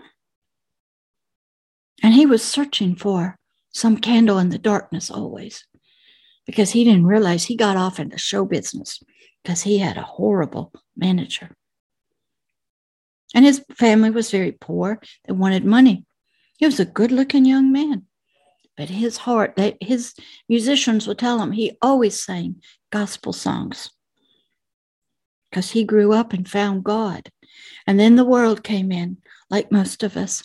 And 2.02 2.12
he 2.12 2.26
was 2.26 2.44
searching 2.44 2.96
for 2.96 3.38
some 3.72 3.96
candle 3.96 4.38
in 4.38 4.50
the 4.50 4.58
darkness 4.58 5.10
always 5.10 5.64
because 6.44 6.70
he 6.72 6.84
didn't 6.84 7.06
realize 7.06 7.44
he 7.44 7.56
got 7.56 7.78
off 7.78 7.98
into 7.98 8.18
show 8.18 8.44
business 8.44 9.02
because 9.42 9.62
he 9.62 9.78
had 9.78 9.96
a 9.96 10.02
horrible 10.02 10.72
manager. 10.96 11.50
And 13.34 13.44
his 13.44 13.64
family 13.76 14.10
was 14.10 14.30
very 14.30 14.52
poor. 14.52 15.00
They 15.26 15.32
wanted 15.32 15.64
money. 15.64 16.04
He 16.58 16.66
was 16.66 16.80
a 16.80 16.84
good 16.84 17.12
looking 17.12 17.44
young 17.44 17.72
man. 17.72 18.04
But 18.76 18.88
his 18.88 19.16
heart, 19.16 19.54
they, 19.56 19.76
his 19.80 20.14
musicians 20.48 21.06
would 21.06 21.18
tell 21.18 21.40
him 21.40 21.52
he 21.52 21.76
always 21.82 22.22
sang 22.22 22.62
gospel 22.90 23.32
songs 23.32 23.90
because 25.50 25.70
he 25.70 25.84
grew 25.84 26.12
up 26.12 26.32
and 26.32 26.48
found 26.48 26.84
God. 26.84 27.28
And 27.86 27.98
then 27.98 28.16
the 28.16 28.24
world 28.24 28.62
came 28.62 28.92
in, 28.92 29.18
like 29.50 29.72
most 29.72 30.02
of 30.02 30.16
us. 30.16 30.44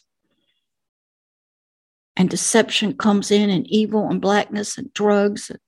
And 2.16 2.30
deception 2.30 2.98
comes 2.98 3.32
in, 3.32 3.50
and 3.50 3.68
evil 3.68 4.10
and 4.10 4.22
blackness 4.22 4.78
and 4.78 4.94
drugs. 4.94 5.50
And, 5.50 5.60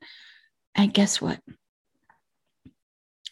and 0.73 0.93
guess 0.93 1.21
what? 1.21 1.39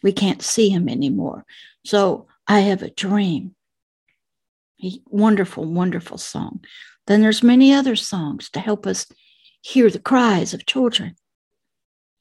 We 0.03 0.11
can't 0.11 0.43
see 0.43 0.69
him 0.69 0.87
anymore. 0.87 1.45
So 1.83 2.27
I 2.47 2.59
have 2.59 2.83
a 2.83 2.91
dream. 2.91 3.55
A 4.83 4.99
wonderful, 5.07 5.65
wonderful 5.65 6.17
song. 6.17 6.63
Then 7.07 7.21
there's 7.21 7.41
many 7.41 7.73
other 7.73 7.95
songs 7.95 8.49
to 8.51 8.59
help 8.59 8.85
us 8.85 9.07
hear 9.61 9.89
the 9.89 9.99
cries 9.99 10.53
of 10.53 10.65
children. 10.65 11.15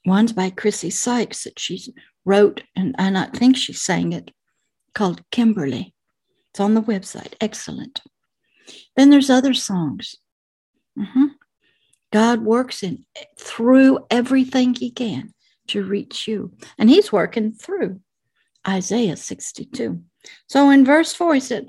One's 0.06 0.32
by 0.32 0.50
Chrissy 0.50 0.90
Sykes 0.90 1.44
that 1.44 1.58
she 1.58 1.92
wrote, 2.24 2.62
and, 2.74 2.94
I 2.98 3.26
think 3.26 3.56
she 3.56 3.72
sang 3.72 4.12
it, 4.12 4.30
called 4.94 5.22
Kimberly. 5.30 5.92
It's 6.50 6.60
on 6.60 6.74
the 6.74 6.82
website. 6.82 7.34
Excellent. 7.40 8.00
Then 8.96 9.10
there's 9.10 9.30
other 9.30 9.54
songs. 9.54 10.16
Mm-hmm. 10.98 11.26
God 12.12 12.42
works 12.42 12.82
in 12.82 13.06
through 13.38 14.06
everything 14.10 14.74
he 14.74 14.90
can 14.90 15.32
to 15.72 15.84
reach 15.84 16.28
you. 16.28 16.52
And 16.78 16.88
he's 16.88 17.12
working 17.12 17.52
through 17.52 18.00
Isaiah 18.66 19.16
62. 19.16 20.02
So 20.48 20.70
in 20.70 20.84
verse 20.84 21.12
4, 21.12 21.34
he 21.34 21.40
said, 21.40 21.68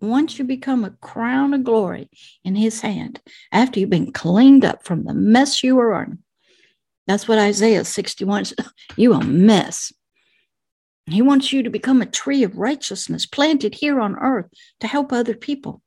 once 0.00 0.38
you 0.38 0.44
become 0.44 0.84
a 0.84 0.90
crown 0.90 1.54
of 1.54 1.64
glory 1.64 2.08
in 2.44 2.56
his 2.56 2.80
hand, 2.80 3.20
after 3.52 3.78
you've 3.78 3.90
been 3.90 4.12
cleaned 4.12 4.64
up 4.64 4.84
from 4.84 5.04
the 5.04 5.14
mess 5.14 5.62
you 5.62 5.76
were 5.76 6.02
in, 6.02 6.18
that's 7.06 7.28
what 7.28 7.38
Isaiah 7.38 7.84
61 7.84 8.46
says. 8.46 8.56
You 8.96 9.14
a 9.14 9.24
mess. 9.24 9.92
He 11.06 11.22
wants 11.22 11.52
you 11.52 11.62
to 11.62 11.70
become 11.70 12.00
a 12.00 12.06
tree 12.06 12.42
of 12.42 12.56
righteousness 12.56 13.26
planted 13.26 13.74
here 13.74 14.00
on 14.00 14.16
earth 14.16 14.46
to 14.80 14.86
help 14.86 15.12
other 15.12 15.34
people 15.34 15.82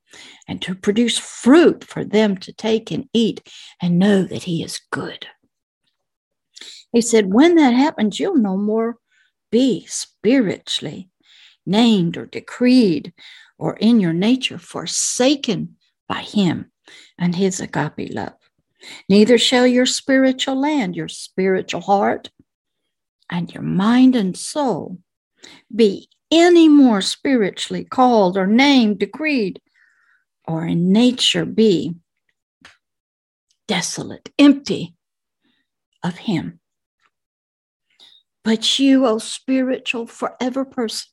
and 0.47 0.61
to 0.61 0.75
produce 0.75 1.17
fruit 1.17 1.83
for 1.83 2.03
them 2.03 2.37
to 2.37 2.53
take 2.53 2.91
and 2.91 3.07
eat 3.13 3.41
and 3.81 3.99
know 3.99 4.23
that 4.23 4.43
He 4.43 4.63
is 4.63 4.81
good. 4.91 5.27
He 6.95 7.01
said, 7.01 7.33
when 7.33 7.55
that 7.55 7.73
happens, 7.73 8.21
you'll 8.21 8.37
no 8.37 8.55
more 8.55 8.95
be 9.51 9.85
spiritually 9.85 11.09
named 11.65 12.15
or 12.15 12.25
decreed 12.25 13.11
or 13.57 13.75
in 13.75 13.99
your 13.99 14.13
nature 14.13 14.57
forsaken 14.57 15.75
by 16.07 16.21
Him 16.21 16.71
and 17.19 17.35
His 17.35 17.59
agape 17.59 18.13
love. 18.13 18.37
Neither 19.09 19.37
shall 19.37 19.67
your 19.67 19.85
spiritual 19.85 20.57
land, 20.57 20.95
your 20.95 21.09
spiritual 21.09 21.81
heart, 21.81 22.29
and 23.29 23.53
your 23.53 23.63
mind 23.63 24.15
and 24.15 24.37
soul 24.37 24.97
be 25.75 26.07
any 26.31 26.69
more 26.69 27.01
spiritually 27.01 27.83
called 27.83 28.37
or 28.37 28.47
named, 28.47 28.99
decreed, 28.99 29.59
or 30.47 30.65
in 30.65 30.93
nature 30.93 31.43
be 31.43 31.95
desolate, 33.67 34.29
empty 34.39 34.95
of 36.01 36.15
Him. 36.19 36.61
But 38.45 38.77
you, 38.77 39.07
O 39.07 39.17
spiritual, 39.17 40.05
forever 40.05 40.63
person, 40.65 41.09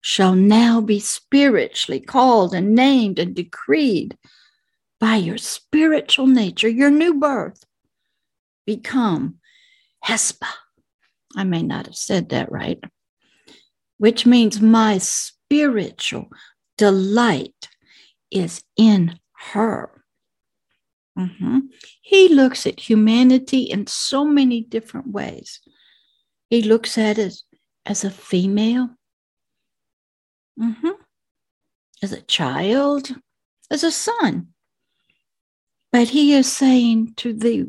shall 0.00 0.34
now 0.34 0.80
be 0.80 0.98
spiritually 0.98 2.00
called 2.00 2.54
and 2.54 2.74
named 2.74 3.18
and 3.18 3.34
decreed 3.34 4.16
by 4.98 5.16
your 5.16 5.36
spiritual 5.36 6.26
nature, 6.26 6.68
your 6.68 6.90
new 6.90 7.20
birth, 7.20 7.62
become 8.66 9.36
Hespa. 10.02 10.48
I 11.36 11.44
may 11.44 11.62
not 11.62 11.84
have 11.84 11.96
said 11.96 12.30
that 12.30 12.50
right, 12.50 12.82
which 13.98 14.24
means 14.24 14.62
my 14.62 14.96
spiritual 14.96 16.30
delight 16.78 17.68
is 18.30 18.64
in 18.78 19.20
her. 19.52 19.93
Mm-hmm. 21.18 21.58
He 22.02 22.28
looks 22.28 22.66
at 22.66 22.80
humanity 22.80 23.62
in 23.62 23.86
so 23.86 24.24
many 24.24 24.62
different 24.62 25.08
ways. 25.08 25.60
He 26.50 26.62
looks 26.62 26.98
at 26.98 27.18
it 27.18 27.34
as 27.86 28.04
a 28.04 28.10
female, 28.10 28.90
mm-hmm. 30.60 30.90
as 32.02 32.12
a 32.12 32.22
child, 32.22 33.10
as 33.70 33.84
a 33.84 33.92
son. 33.92 34.48
But 35.92 36.08
he 36.08 36.32
is 36.34 36.50
saying 36.52 37.14
to 37.18 37.32
thee, 37.32 37.66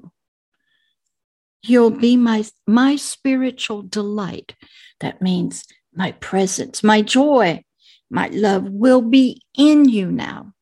You'll 1.62 1.92
be 1.92 2.16
my, 2.16 2.46
my 2.68 2.96
spiritual 2.96 3.82
delight. 3.82 4.56
That 5.00 5.22
means 5.22 5.64
my 5.96 6.12
presence, 6.12 6.84
my 6.84 7.02
joy, 7.02 7.64
my 8.10 8.28
love 8.28 8.70
will 8.70 9.02
be 9.02 9.42
in 9.58 9.90
you 9.90 10.12
now. 10.12 10.54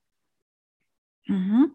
Mm-hmm. 1.30 1.66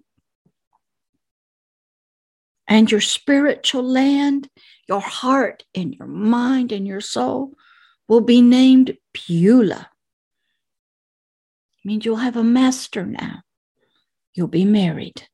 And 2.69 2.91
your 2.91 3.01
spiritual 3.01 3.83
land, 3.83 4.51
your 4.89 5.01
heart 5.01 5.65
and 5.75 5.95
your 5.95 6.07
mind 6.07 6.71
and 6.71 6.87
your 6.87 7.01
soul 7.01 7.55
will 8.09 8.21
be 8.21 8.43
named 8.43 8.97
Beulah. 9.15 9.89
means 11.85 12.05
you'll 12.05 12.17
have 12.17 12.37
a 12.37 12.45
master 12.45 13.07
now. 13.07 13.41
You'll 14.35 14.49
be 14.49 14.67
married. 14.67 15.27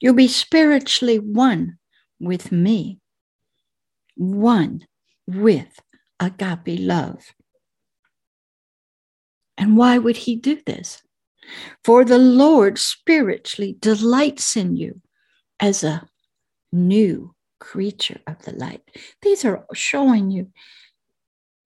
You'll 0.00 0.14
be 0.14 0.28
spiritually 0.28 1.18
one 1.18 1.78
with 2.20 2.52
me, 2.52 3.00
one 4.16 4.86
with 5.26 5.80
agape 6.20 6.78
love. 6.78 7.34
And 9.58 9.76
why 9.76 9.98
would 9.98 10.16
he 10.16 10.36
do 10.36 10.60
this? 10.64 11.02
For 11.82 12.04
the 12.04 12.18
Lord 12.18 12.78
spiritually 12.78 13.76
delights 13.80 14.56
in 14.56 14.76
you 14.76 15.00
as 15.60 15.84
a 15.84 16.06
new 16.72 17.34
creature 17.60 18.20
of 18.26 18.42
the 18.42 18.52
light. 18.52 18.82
These 19.22 19.44
are 19.44 19.66
showing 19.72 20.30
you 20.30 20.50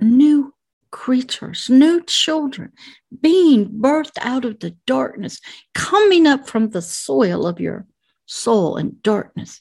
new 0.00 0.54
creatures, 0.90 1.68
new 1.68 2.02
children 2.04 2.72
being 3.20 3.68
birthed 3.68 4.18
out 4.20 4.44
of 4.44 4.60
the 4.60 4.76
darkness, 4.86 5.40
coming 5.74 6.26
up 6.26 6.48
from 6.48 6.70
the 6.70 6.82
soil 6.82 7.46
of 7.46 7.60
your 7.60 7.86
soul 8.26 8.76
and 8.76 9.02
darkness 9.02 9.60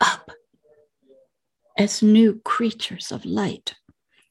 up 0.00 0.30
as 1.76 2.02
new 2.02 2.40
creatures 2.44 3.10
of 3.10 3.24
light, 3.24 3.74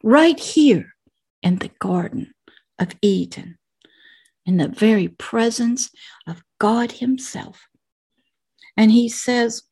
right 0.04 0.40
here 0.40 0.94
in 1.42 1.58
the 1.58 1.72
Garden 1.80 2.34
of 2.80 2.96
Eden, 3.02 3.58
in 4.46 4.58
the 4.58 4.70
very 4.70 5.10
presence 5.10 5.90
of 6.26 6.42
God 6.60 6.94
Himself. 6.94 7.68
And 8.78 8.92
He 8.92 9.10
says, 9.10 9.64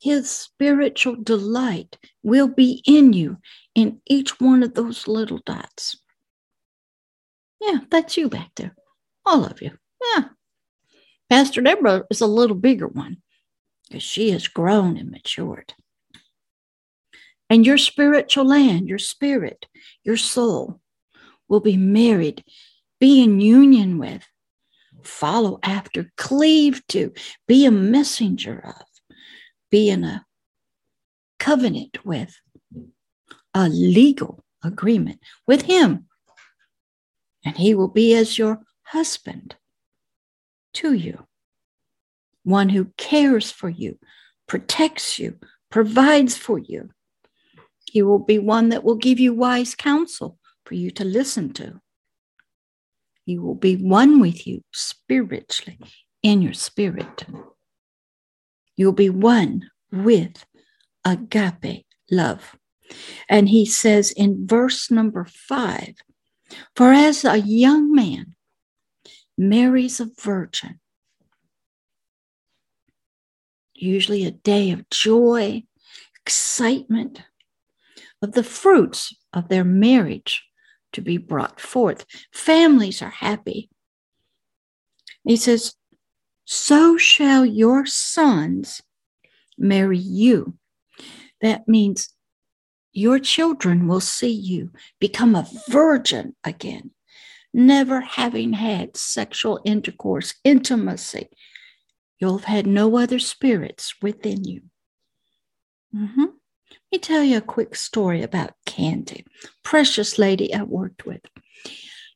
His 0.00 0.30
spiritual 0.30 1.16
delight 1.16 1.98
will 2.22 2.48
be 2.48 2.82
in 2.86 3.12
you 3.12 3.38
in 3.74 4.00
each 4.06 4.40
one 4.40 4.62
of 4.62 4.74
those 4.74 5.06
little 5.06 5.40
dots. 5.44 6.00
Yeah, 7.60 7.80
that's 7.90 8.16
you 8.16 8.28
back 8.28 8.50
there, 8.56 8.74
all 9.26 9.44
of 9.44 9.60
you. 9.60 9.72
Yeah. 10.14 10.24
Pastor 11.28 11.60
Deborah 11.60 12.04
is 12.10 12.20
a 12.20 12.26
little 12.26 12.56
bigger 12.56 12.88
one 12.88 13.18
because 13.88 14.02
she 14.02 14.30
has 14.30 14.48
grown 14.48 14.96
and 14.96 15.10
matured. 15.10 15.74
And 17.48 17.66
your 17.66 17.78
spiritual 17.78 18.46
land, 18.46 18.88
your 18.88 18.98
spirit, 18.98 19.66
your 20.04 20.16
soul 20.16 20.80
will 21.48 21.60
be 21.60 21.76
married, 21.76 22.44
be 23.00 23.22
in 23.22 23.40
union 23.40 23.98
with, 23.98 24.24
follow 25.04 25.58
after, 25.62 26.10
cleave 26.16 26.82
to, 26.88 27.12
be 27.46 27.66
a 27.66 27.70
messenger 27.70 28.62
of, 28.64 29.16
be 29.70 29.90
in 29.90 30.04
a 30.04 30.24
covenant 31.38 32.04
with, 32.04 32.34
a 33.54 33.68
legal 33.68 34.44
agreement 34.62 35.20
with 35.46 35.62
Him. 35.62 36.06
And 37.44 37.56
He 37.56 37.74
will 37.74 37.88
be 37.88 38.14
as 38.14 38.38
your 38.38 38.60
husband 38.84 39.56
to 40.74 40.92
you 40.92 41.26
one 42.42 42.68
who 42.70 42.86
cares 42.96 43.50
for 43.50 43.68
you, 43.68 43.98
protects 44.46 45.18
you, 45.18 45.38
provides 45.70 46.36
for 46.36 46.58
you. 46.58 46.90
He 47.84 48.02
will 48.02 48.18
be 48.18 48.38
one 48.38 48.70
that 48.70 48.84
will 48.84 48.96
give 48.96 49.18
you 49.20 49.34
wise 49.34 49.74
counsel 49.74 50.38
for 50.64 50.74
you 50.74 50.90
to 50.92 51.04
listen 51.04 51.52
to. 51.54 51.80
He 53.30 53.38
will 53.38 53.54
be 53.54 53.76
one 53.76 54.18
with 54.18 54.44
you 54.44 54.64
spiritually 54.72 55.78
in 56.20 56.42
your 56.42 56.52
spirit. 56.52 57.24
You'll 58.74 58.90
be 58.90 59.08
one 59.08 59.70
with 59.92 60.44
agape 61.04 61.86
love. 62.10 62.56
And 63.28 63.48
he 63.48 63.66
says 63.66 64.10
in 64.10 64.48
verse 64.48 64.90
number 64.90 65.24
five, 65.24 65.94
for 66.74 66.92
as 66.92 67.24
a 67.24 67.36
young 67.36 67.94
man 67.94 68.34
marries 69.38 70.00
a 70.00 70.10
virgin, 70.20 70.80
usually 73.74 74.24
a 74.24 74.32
day 74.32 74.72
of 74.72 74.90
joy, 74.90 75.62
excitement, 76.20 77.22
of 78.20 78.32
the 78.32 78.42
fruits 78.42 79.14
of 79.32 79.48
their 79.48 79.62
marriage 79.62 80.49
to 80.92 81.00
be 81.00 81.16
brought 81.16 81.60
forth. 81.60 82.04
Families 82.32 83.02
are 83.02 83.10
happy. 83.10 83.70
He 85.24 85.36
says, 85.36 85.74
So 86.44 86.96
shall 86.96 87.44
your 87.44 87.86
sons 87.86 88.82
marry 89.58 89.98
you. 89.98 90.54
That 91.40 91.68
means 91.68 92.14
your 92.92 93.18
children 93.18 93.86
will 93.86 94.00
see 94.00 94.32
you 94.32 94.70
become 94.98 95.34
a 95.34 95.48
virgin 95.68 96.34
again, 96.44 96.90
never 97.54 98.00
having 98.00 98.54
had 98.54 98.96
sexual 98.96 99.60
intercourse, 99.64 100.34
intimacy, 100.44 101.28
You'll 102.20 102.38
have 102.38 102.44
had 102.44 102.66
no 102.66 102.98
other 102.98 103.18
spirits 103.18 103.94
within 104.02 104.44
you. 104.44 104.62
Mm-hmm. 105.94 106.24
Let 106.92 106.96
me 106.96 107.02
tell 107.02 107.22
you 107.22 107.36
a 107.36 107.40
quick 107.40 107.76
story 107.76 108.20
about 108.20 108.54
Candy, 108.66 109.24
precious 109.62 110.18
lady 110.18 110.52
I 110.52 110.64
worked 110.64 111.06
with. 111.06 111.20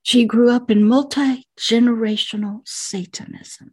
She 0.02 0.24
grew 0.24 0.50
up 0.50 0.68
in 0.68 0.88
multi 0.88 1.46
generational 1.56 2.62
Satanism. 2.64 3.70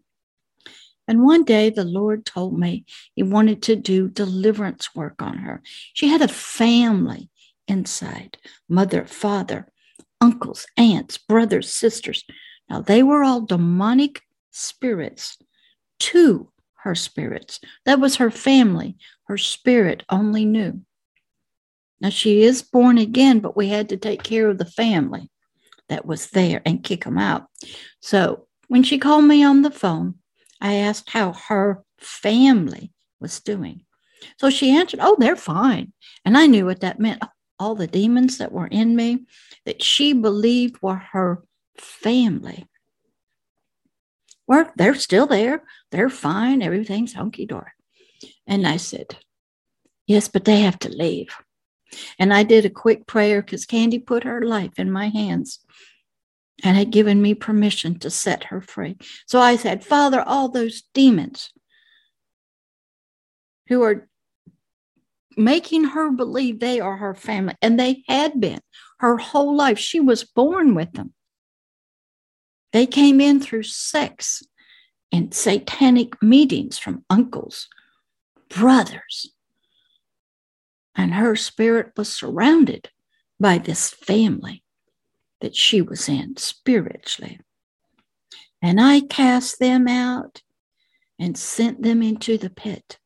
And 1.08 1.24
one 1.24 1.44
day 1.44 1.72
the 1.72 1.86
Lord 1.86 2.24
told 2.24 2.60
me 2.60 2.86
he 3.16 3.24
wanted 3.24 3.64
to 3.64 3.76
do 3.76 4.10
deliverance 4.10 4.94
work 4.94 5.24
on 5.24 5.40
her. 5.40 5.64
She 5.96 6.08
had 6.08 6.22
a 6.22 6.28
family 6.28 7.32
inside 7.68 8.38
mother, 8.70 9.08
father, 9.08 9.72
uncles, 10.22 10.68
aunts, 10.78 11.18
brothers, 11.18 11.74
sisters. 11.74 12.24
Now 12.70 12.82
they 12.82 13.02
were 13.02 13.24
all 13.24 13.42
demonic 13.42 14.22
spirits 14.52 15.40
to 16.02 16.52
her 16.84 16.94
spirits. 16.94 17.60
That 17.86 18.00
was 18.00 18.18
her 18.18 18.30
family. 18.30 18.98
Her 19.24 19.40
spirit 19.40 20.04
only 20.08 20.46
knew. 20.46 20.82
Now 22.02 22.10
she 22.10 22.42
is 22.42 22.64
born 22.64 22.98
again, 22.98 23.40
but 23.40 23.56
we 23.56 23.70
had 23.70 23.90
to 23.90 23.98
take 23.98 24.24
care 24.24 24.50
of 24.50 24.58
the 24.58 24.66
family 24.66 25.30
that 25.88 26.06
was 26.06 26.32
there 26.32 26.62
and 26.66 26.84
kick 26.84 27.04
them 27.04 27.18
out. 27.18 27.46
So 28.00 28.48
when 28.68 28.84
she 28.84 28.98
called 28.98 29.26
me 29.26 29.44
on 29.44 29.62
the 29.62 29.72
phone, 29.72 30.16
I 30.60 30.76
asked 30.76 31.10
how 31.10 31.34
her 31.34 31.84
family 32.00 32.92
was 33.20 33.40
doing. 33.40 33.86
So 34.40 34.50
she 34.50 34.72
answered, 34.72 35.00
Oh, 35.02 35.16
they're 35.20 35.36
fine. 35.36 35.94
And 36.26 36.38
I 36.38 36.48
knew 36.48 36.66
what 36.66 36.82
that 36.82 37.00
meant. 37.00 37.24
All 37.60 37.76
the 37.76 37.88
demons 37.88 38.40
that 38.40 38.52
were 38.52 38.68
in 38.68 38.96
me 38.96 39.26
that 39.66 39.84
she 39.84 40.14
believed 40.14 40.82
were 40.82 41.04
her 41.12 41.44
family. 41.78 42.66
Well, 44.48 44.72
they're 44.76 44.96
still 44.96 45.28
there. 45.28 45.64
They're 45.92 46.10
fine. 46.10 46.62
Everything's 46.62 47.14
hunky 47.14 47.46
dory. 47.46 47.72
And 48.48 48.68
I 48.68 48.78
said, 48.78 49.18
Yes, 50.08 50.28
but 50.28 50.46
they 50.46 50.62
have 50.62 50.80
to 50.80 50.90
leave. 50.90 51.36
And 52.20 52.34
I 52.34 52.44
did 52.44 52.66
a 52.66 52.70
quick 52.70 53.08
prayer 53.08 53.42
because 53.42 53.66
Candy 53.66 54.00
put 54.00 54.24
her 54.24 54.42
life 54.42 54.78
in 54.78 54.92
my 54.92 55.10
hands 55.10 55.60
and 56.64 56.78
had 56.78 56.92
given 56.92 57.22
me 57.22 57.34
permission 57.34 58.00
to 58.00 58.10
set 58.10 58.46
her 58.46 58.62
free. 58.62 58.98
So 59.26 59.40
I 59.40 59.56
said, 59.56 59.84
Father, 59.84 60.22
all 60.22 60.50
those 60.50 60.84
demons 60.94 61.52
who 63.68 63.84
are 63.84 64.08
making 65.38 65.86
her 65.86 66.12
believe 66.12 66.60
they 66.60 66.80
are 66.80 66.98
her 66.98 67.16
family, 67.16 67.56
and 67.62 67.80
they 67.80 68.04
had 68.08 68.40
been 68.40 68.60
her 69.00 69.18
whole 69.18 69.56
life, 69.56 69.80
she 69.80 70.00
was 70.00 70.24
born 70.24 70.76
with 70.76 70.92
them. 70.94 71.14
They 72.74 72.86
came 72.86 73.20
in 73.20 73.40
through 73.40 73.64
sex 73.64 74.44
and 75.12 75.34
satanic 75.34 76.22
meetings 76.22 76.78
from 76.78 77.04
uncles, 77.10 77.68
brothers, 78.50 79.32
and 80.96 81.14
her 81.14 81.36
spirit 81.36 81.92
was 81.96 82.12
surrounded 82.12 82.90
by 83.40 83.58
this 83.58 83.90
family 83.90 84.64
that 85.40 85.56
she 85.56 85.82
was 85.82 86.08
in 86.08 86.38
spiritually. 86.38 87.40
And 88.62 88.80
I 88.80 89.02
cast 89.02 89.60
them 89.60 89.88
out 89.88 90.42
and 91.18 91.38
sent 91.38 91.82
them 91.82 92.02
into 92.02 92.38
the 92.38 92.50
pit. 92.50 93.00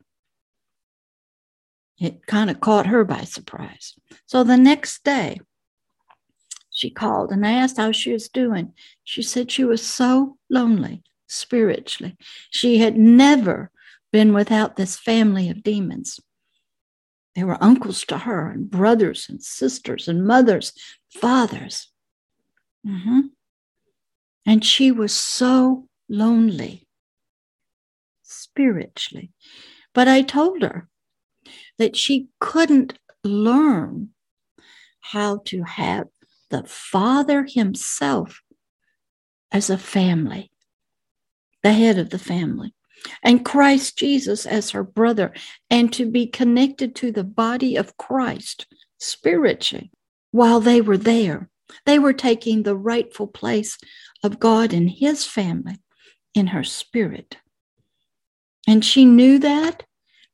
It 1.97 2.25
kind 2.25 2.49
of 2.49 2.59
caught 2.59 2.87
her 2.87 3.05
by 3.05 3.23
surprise. 3.23 3.93
So 4.25 4.43
the 4.43 4.57
next 4.57 5.03
day, 5.03 5.39
she 6.71 6.89
called 6.89 7.31
and 7.31 7.47
I 7.47 7.53
asked 7.53 7.77
how 7.77 7.93
she 7.93 8.11
was 8.11 8.27
doing. 8.27 8.73
She 9.05 9.21
said 9.21 9.49
she 9.49 9.63
was 9.63 9.85
so 9.85 10.37
lonely 10.49 11.03
spiritually. 11.27 12.17
She 12.49 12.79
had 12.79 12.97
never 12.97 13.71
been 14.11 14.33
without 14.33 14.75
this 14.75 14.97
family 14.97 15.49
of 15.49 15.63
demons. 15.63 16.19
They 17.35 17.43
were 17.43 17.61
uncles 17.61 18.05
to 18.05 18.19
her, 18.19 18.49
and 18.49 18.69
brothers 18.71 19.27
and 19.29 19.43
sisters, 19.43 20.07
and 20.07 20.25
mothers, 20.25 20.71
fathers. 21.09 21.91
Mm-hmm. 22.87 23.19
And 24.45 24.63
she 24.63 24.91
was 24.91 25.13
so 25.13 25.87
lonely 26.07 26.87
spiritually. 28.23 29.31
But 29.93 30.07
I 30.07 30.21
told 30.21 30.61
her 30.61 30.87
that 31.77 31.97
she 31.97 32.29
couldn't 32.39 32.97
learn 33.23 34.09
how 35.01 35.41
to 35.45 35.63
have 35.63 36.07
the 36.49 36.63
Father 36.63 37.45
Himself 37.47 38.41
as 39.51 39.69
a 39.69 39.77
family, 39.77 40.51
the 41.63 41.73
head 41.73 41.97
of 41.97 42.11
the 42.11 42.19
family 42.19 42.73
and 43.23 43.45
Christ 43.45 43.97
Jesus 43.97 44.45
as 44.45 44.71
her 44.71 44.83
brother, 44.83 45.33
and 45.69 45.91
to 45.93 46.05
be 46.09 46.27
connected 46.27 46.95
to 46.95 47.11
the 47.11 47.23
body 47.23 47.75
of 47.75 47.97
Christ 47.97 48.67
spiritually 48.99 49.91
while 50.31 50.59
they 50.59 50.81
were 50.81 50.97
there. 50.97 51.49
They 51.85 51.99
were 51.99 52.13
taking 52.13 52.63
the 52.63 52.75
rightful 52.75 53.27
place 53.27 53.77
of 54.23 54.39
God 54.39 54.73
and 54.73 54.89
his 54.89 55.25
family 55.25 55.77
in 56.33 56.47
her 56.47 56.63
spirit. 56.63 57.37
And 58.67 58.83
she 58.83 59.05
knew 59.05 59.39
that, 59.39 59.83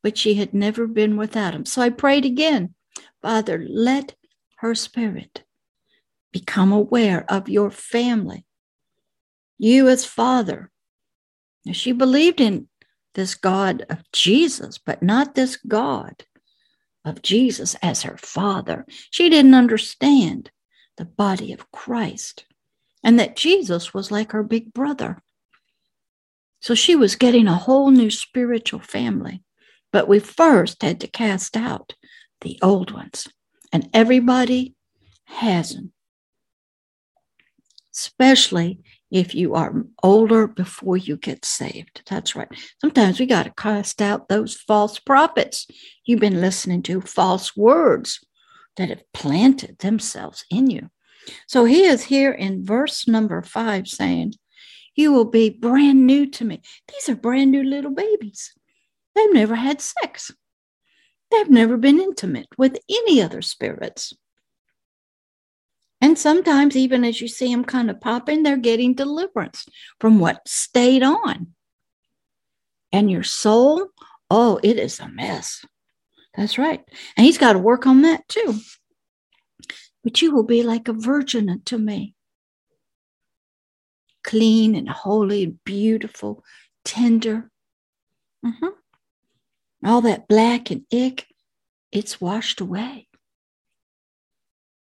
but 0.04 0.18
she 0.18 0.36
had 0.36 0.54
never 0.54 0.88
been 0.88 1.18
without 1.18 1.54
him. 1.54 1.66
So 1.66 1.82
I 1.82 1.90
prayed 1.90 2.26
again 2.26 2.74
Father, 3.22 3.66
let 3.70 4.16
her 4.58 4.74
spirit 4.74 5.44
become 6.32 6.72
aware 6.72 7.26
of 7.30 7.50
your 7.50 7.70
family. 7.70 8.46
You, 9.58 9.90
as 9.90 10.06
father, 10.06 10.72
she 11.74 11.91
believed 11.91 12.41
in 12.41 12.67
this 13.13 13.36
God 13.36 13.86
of 13.89 14.00
Jesus, 14.12 14.78
but 14.78 15.04
not 15.04 15.36
this 15.36 15.58
God 15.58 16.24
of 17.04 17.21
Jesus 17.21 17.76
as 17.82 18.04
her 18.04 18.17
father. 18.17 18.86
She 19.10 19.30
didn't 19.30 19.54
understand 19.54 20.52
the 20.97 21.06
body 21.06 21.54
of 21.54 21.71
Christ 21.71 22.45
and 23.04 23.19
that 23.19 23.36
Jesus 23.36 23.93
was 23.93 24.12
like 24.12 24.32
her 24.32 24.43
big 24.43 24.74
brother. 24.74 25.21
So 26.60 26.76
she 26.76 26.95
was 26.95 27.15
getting 27.15 27.47
a 27.47 27.56
whole 27.56 27.89
new 27.89 28.12
spiritual 28.12 28.80
family. 28.80 29.43
But 29.91 30.08
we 30.08 30.19
first 30.19 30.82
had 30.82 31.02
to 31.02 31.08
cast 31.08 31.58
out 31.58 31.93
the 32.41 32.58
old 32.62 32.91
ones, 32.91 33.28
and 33.74 33.89
everybody 33.93 34.76
has 35.26 35.76
them, 35.76 35.91
especially 37.93 38.80
if 39.12 39.36
you 39.36 39.56
are 39.56 39.86
older 40.01 40.47
before 40.47 40.97
you 40.97 41.17
get 41.17 41.43
saved. 41.43 42.01
That's 42.10 42.36
right. 42.36 42.47
Sometimes 42.80 43.19
we 43.19 43.25
got 43.25 43.43
to 43.43 43.54
cast 43.58 44.01
out 44.01 44.30
those 44.30 44.56
false 44.56 44.99
prophets 44.99 45.67
you've 46.06 46.21
been 46.21 46.41
listening 46.41 46.82
to, 46.84 47.01
false 47.01 47.56
words 47.56 48.19
that 48.77 48.89
have 48.89 49.04
planted 49.13 49.77
themselves 49.80 50.45
in 50.49 50.69
you. 50.69 50.89
So 51.47 51.65
he 51.65 51.84
is 51.84 52.04
here 52.04 52.32
in 52.32 52.65
verse 52.65 53.08
number 53.08 53.41
five 53.41 53.88
saying, 53.88 54.34
You 54.95 55.12
will 55.12 55.25
be 55.25 55.49
brand 55.49 56.08
new 56.08 56.25
to 56.32 56.45
me. 56.45 56.62
These 56.88 57.10
are 57.10 57.15
brand 57.15 57.51
new 57.51 57.63
little 57.63 57.91
babies. 57.91 58.54
They've 59.13 59.34
never 59.34 59.56
had 59.56 59.82
sex, 59.82 60.32
they've 61.30 61.49
never 61.49 61.77
been 61.77 61.99
intimate 61.99 62.47
with 62.58 62.80
any 62.89 63.21
other 63.21 63.41
spirits. 63.41 64.13
And 66.02 66.18
sometimes, 66.18 66.76
even 66.76 67.06
as 67.06 67.22
you 67.22 67.28
see 67.28 67.52
them 67.52 67.64
kind 67.64 67.90
of 67.90 68.02
popping, 68.02 68.42
they're 68.44 68.58
getting 68.58 68.96
deliverance 68.96 69.66
from 70.00 70.20
what 70.20 70.48
stayed 70.48 71.04
on. 71.04 71.54
And 72.92 73.10
your 73.10 73.24
soul, 73.24 73.88
oh, 74.30 74.60
it 74.64 74.78
is 74.78 75.00
a 75.00 75.08
mess. 75.08 75.64
That's 76.36 76.58
right. 76.58 76.82
And 77.16 77.26
he's 77.26 77.38
got 77.38 77.54
to 77.54 77.60
work 77.60 77.86
on 77.86 78.02
that 78.02 78.28
too. 78.28 78.60
But 80.04 80.22
you 80.22 80.34
will 80.34 80.44
be 80.44 80.64
like 80.64 80.88
a 80.88 80.94
virgin 80.94 81.50
unto 81.50 81.78
me 81.78 82.16
clean 84.24 84.76
and 84.76 84.90
holy 84.90 85.44
and 85.44 85.64
beautiful, 85.64 86.44
tender. 86.84 87.50
Mm-hmm. 88.46 88.68
All 89.86 90.02
that 90.02 90.28
black 90.28 90.72
and 90.72 90.84
ick, 90.94 91.28
it's 91.92 92.22
washed 92.22 92.62
away. 92.62 93.08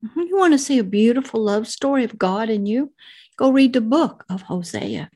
Mm-hmm. 0.05 0.21
You 0.21 0.37
want 0.37 0.53
to 0.53 0.59
see 0.59 0.79
a 0.79 0.83
beautiful 0.83 1.41
love 1.41 1.67
story 1.67 2.03
of 2.03 2.17
God 2.17 2.49
and 2.49 2.67
you? 2.67 2.93
Go 3.37 3.51
read 3.51 3.73
the 3.73 3.81
book 3.81 4.25
of 4.29 4.43
Hosea. 4.43 5.09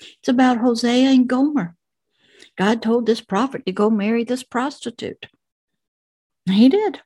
It's 0.00 0.28
about 0.28 0.58
Hosea 0.58 1.10
and 1.10 1.28
Gomer. 1.28 1.76
God 2.56 2.82
told 2.82 3.06
this 3.06 3.20
prophet 3.20 3.64
to 3.66 3.72
go 3.72 3.90
marry 3.90 4.24
this 4.24 4.42
prostitute. 4.42 5.26
And 6.46 6.56
he 6.56 6.68
did. 6.68 7.00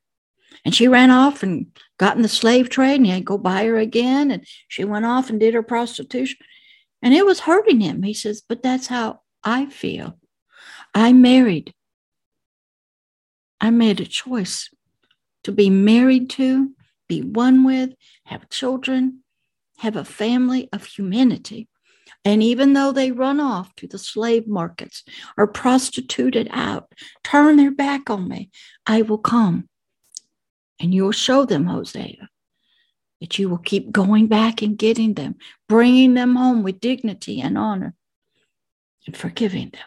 And 0.64 0.74
she 0.74 0.88
ran 0.88 1.10
off 1.10 1.42
and 1.42 1.66
got 1.98 2.16
in 2.16 2.22
the 2.22 2.28
slave 2.28 2.70
trade, 2.70 2.96
and 2.96 3.06
he 3.06 3.12
had 3.12 3.18
to 3.18 3.24
go 3.24 3.38
buy 3.38 3.64
her 3.64 3.76
again. 3.76 4.30
And 4.30 4.46
she 4.68 4.84
went 4.84 5.04
off 5.04 5.28
and 5.28 5.38
did 5.38 5.54
her 5.54 5.62
prostitution. 5.62 6.38
And 7.02 7.12
it 7.12 7.26
was 7.26 7.40
hurting 7.40 7.80
him. 7.80 8.02
He 8.02 8.14
says, 8.14 8.42
But 8.46 8.62
that's 8.62 8.86
how 8.86 9.20
I 9.42 9.66
feel. 9.66 10.18
I 10.94 11.12
married. 11.12 11.74
I 13.60 13.70
made 13.70 14.00
a 14.00 14.06
choice 14.06 14.70
to 15.42 15.52
be 15.52 15.68
married 15.70 16.30
to 16.30 16.73
be 17.08 17.22
one 17.22 17.64
with, 17.64 17.90
have 18.24 18.48
children, 18.50 19.20
have 19.78 19.96
a 19.96 20.04
family 20.04 20.68
of 20.72 20.84
humanity. 20.84 21.68
And 22.24 22.42
even 22.42 22.72
though 22.72 22.92
they 22.92 23.10
run 23.10 23.40
off 23.40 23.74
to 23.76 23.86
the 23.86 23.98
slave 23.98 24.46
markets 24.46 25.04
or 25.36 25.46
prostituted 25.46 26.48
out, 26.50 26.92
turn 27.22 27.56
their 27.56 27.70
back 27.70 28.08
on 28.08 28.28
me, 28.28 28.50
I 28.86 29.02
will 29.02 29.18
come. 29.18 29.68
And 30.80 30.94
you'll 30.94 31.12
show 31.12 31.44
them, 31.44 31.66
Hosea, 31.66 32.28
that 33.20 33.38
you 33.38 33.48
will 33.48 33.58
keep 33.58 33.92
going 33.92 34.26
back 34.26 34.62
and 34.62 34.78
getting 34.78 35.14
them, 35.14 35.36
bringing 35.68 36.14
them 36.14 36.36
home 36.36 36.62
with 36.62 36.80
dignity 36.80 37.40
and 37.40 37.58
honor, 37.58 37.94
and 39.06 39.16
forgiving 39.16 39.70
them. 39.70 39.86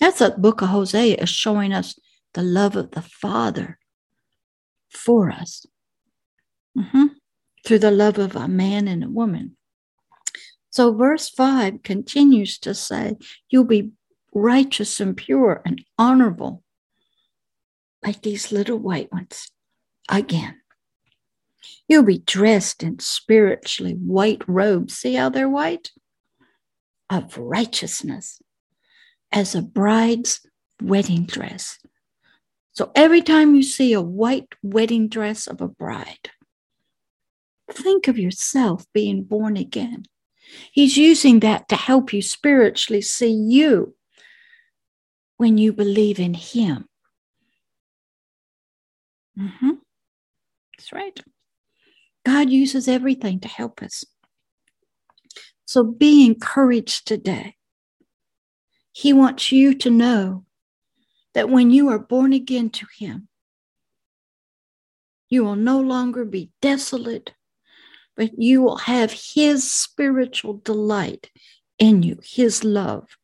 That's 0.00 0.20
what 0.20 0.42
book 0.42 0.62
of 0.62 0.68
Hosea 0.68 1.16
is 1.16 1.28
showing 1.28 1.72
us 1.72 1.98
the 2.34 2.42
love 2.42 2.76
of 2.76 2.92
the 2.92 3.02
Father 3.02 3.78
for 4.88 5.30
us 5.30 5.66
mm-hmm. 6.76 7.06
through 7.66 7.78
the 7.78 7.90
love 7.90 8.18
of 8.18 8.36
a 8.36 8.48
man 8.48 8.88
and 8.88 9.04
a 9.04 9.10
woman. 9.10 9.56
So, 10.70 10.92
verse 10.92 11.28
5 11.28 11.82
continues 11.82 12.58
to 12.58 12.74
say, 12.74 13.16
You'll 13.48 13.64
be 13.64 13.92
righteous 14.32 14.98
and 15.00 15.16
pure 15.16 15.62
and 15.64 15.84
honorable 15.96 16.62
like 18.02 18.22
these 18.22 18.52
little 18.52 18.78
white 18.78 19.12
ones 19.12 19.50
again. 20.10 20.56
You'll 21.88 22.02
be 22.02 22.18
dressed 22.18 22.82
in 22.82 22.98
spiritually 22.98 23.92
white 23.92 24.42
robes. 24.48 24.96
See 24.96 25.14
how 25.14 25.28
they're 25.28 25.48
white? 25.48 25.90
Of 27.08 27.38
righteousness 27.38 28.42
as 29.30 29.54
a 29.54 29.62
bride's 29.62 30.40
wedding 30.82 31.24
dress. 31.24 31.78
So 32.72 32.90
every 32.94 33.22
time 33.22 33.54
you 33.54 33.62
see 33.62 33.92
a 33.92 34.00
white 34.00 34.48
wedding 34.62 35.08
dress 35.08 35.46
of 35.46 35.60
a 35.60 35.68
bride, 35.68 36.30
think 37.70 38.08
of 38.08 38.18
yourself 38.18 38.86
being 38.92 39.24
born 39.24 39.56
again. 39.56 40.04
He's 40.72 40.96
using 40.96 41.40
that 41.40 41.68
to 41.68 41.76
help 41.76 42.12
you 42.12 42.22
spiritually 42.22 43.00
see 43.00 43.32
you 43.32 43.94
when 45.36 45.58
you 45.58 45.72
believe 45.72 46.20
in 46.20 46.34
Him. 46.34 46.86
Mm-hmm. 49.38 49.70
That's 50.76 50.92
right. 50.92 51.18
God 52.24 52.50
uses 52.50 52.88
everything 52.88 53.40
to 53.40 53.48
help 53.48 53.82
us. 53.82 54.04
So 55.66 55.82
be 55.82 56.26
encouraged 56.26 57.06
today. 57.06 57.56
He 58.92 59.12
wants 59.12 59.50
you 59.50 59.74
to 59.74 59.90
know 59.90 60.44
that 61.34 61.50
when 61.50 61.70
you 61.70 61.88
are 61.88 61.98
born 61.98 62.32
again 62.32 62.70
to 62.70 62.86
Him, 62.96 63.28
you 65.28 65.44
will 65.44 65.56
no 65.56 65.80
longer 65.80 66.24
be 66.24 66.50
desolate, 66.62 67.32
but 68.16 68.38
you 68.38 68.62
will 68.62 68.78
have 68.78 69.12
His 69.12 69.70
spiritual 69.70 70.54
delight 70.54 71.30
in 71.78 72.02
you, 72.02 72.18
His 72.22 72.64
love. 72.64 73.16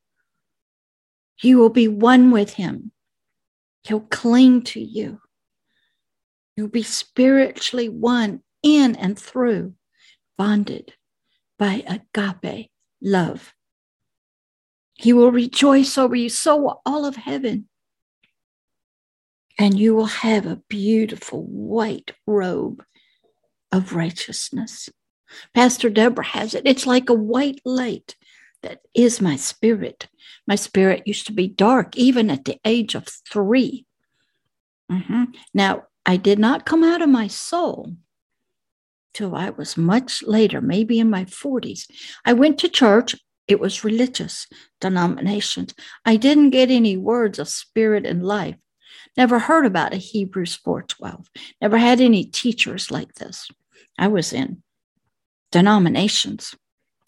You 1.42 1.58
will 1.58 1.70
be 1.70 1.88
one 1.88 2.30
with 2.30 2.54
Him. 2.54 2.92
He'll 3.82 4.00
cling 4.00 4.62
to 4.64 4.80
you. 4.80 5.20
You'll 6.56 6.68
be 6.68 6.82
spiritually 6.82 7.88
one 7.88 8.42
in 8.62 8.96
and 8.96 9.18
through, 9.18 9.74
bonded 10.36 10.94
by 11.58 11.82
agape 11.86 12.70
love. 13.00 13.54
He 14.94 15.14
will 15.14 15.32
rejoice 15.32 15.96
over 15.96 16.14
you, 16.14 16.28
so 16.28 16.56
will 16.58 16.82
all 16.84 17.06
of 17.06 17.16
heaven. 17.16 17.68
And 19.58 19.78
you 19.78 19.94
will 19.94 20.06
have 20.06 20.46
a 20.46 20.60
beautiful 20.68 21.44
white 21.44 22.12
robe 22.26 22.84
of 23.72 23.94
righteousness. 23.94 24.88
Pastor 25.54 25.90
Deborah 25.90 26.24
has 26.24 26.54
it. 26.54 26.62
It's 26.66 26.86
like 26.86 27.08
a 27.08 27.14
white 27.14 27.60
light 27.64 28.16
that 28.62 28.80
is 28.94 29.20
my 29.20 29.36
spirit. 29.36 30.08
My 30.46 30.54
spirit 30.54 31.06
used 31.06 31.26
to 31.26 31.32
be 31.32 31.48
dark 31.48 31.96
even 31.96 32.30
at 32.30 32.44
the 32.44 32.58
age 32.64 32.94
of 32.94 33.06
3 33.06 33.86
mm-hmm. 34.90 35.24
Now, 35.54 35.84
I 36.04 36.16
did 36.16 36.38
not 36.38 36.66
come 36.66 36.82
out 36.82 37.02
of 37.02 37.08
my 37.08 37.26
soul 37.26 37.94
till 39.14 39.34
I 39.34 39.50
was 39.50 39.76
much 39.76 40.22
later, 40.22 40.60
maybe 40.60 40.98
in 40.98 41.10
my 41.10 41.24
40s. 41.24 41.90
I 42.24 42.32
went 42.32 42.58
to 42.58 42.68
church. 42.68 43.14
It 43.46 43.60
was 43.60 43.84
religious 43.84 44.46
denominations. 44.80 45.74
I 46.04 46.16
didn't 46.16 46.50
get 46.50 46.70
any 46.70 46.96
words 46.96 47.38
of 47.38 47.48
spirit 47.48 48.06
and 48.06 48.24
life. 48.24 48.56
Never 49.16 49.40
heard 49.40 49.66
about 49.66 49.92
a 49.92 49.96
Hebrews 49.96 50.56
4:12. 50.56 51.26
Never 51.60 51.78
had 51.78 52.00
any 52.00 52.24
teachers 52.24 52.90
like 52.90 53.14
this. 53.14 53.48
I 53.98 54.08
was 54.08 54.32
in 54.32 54.62
denominations 55.52 56.54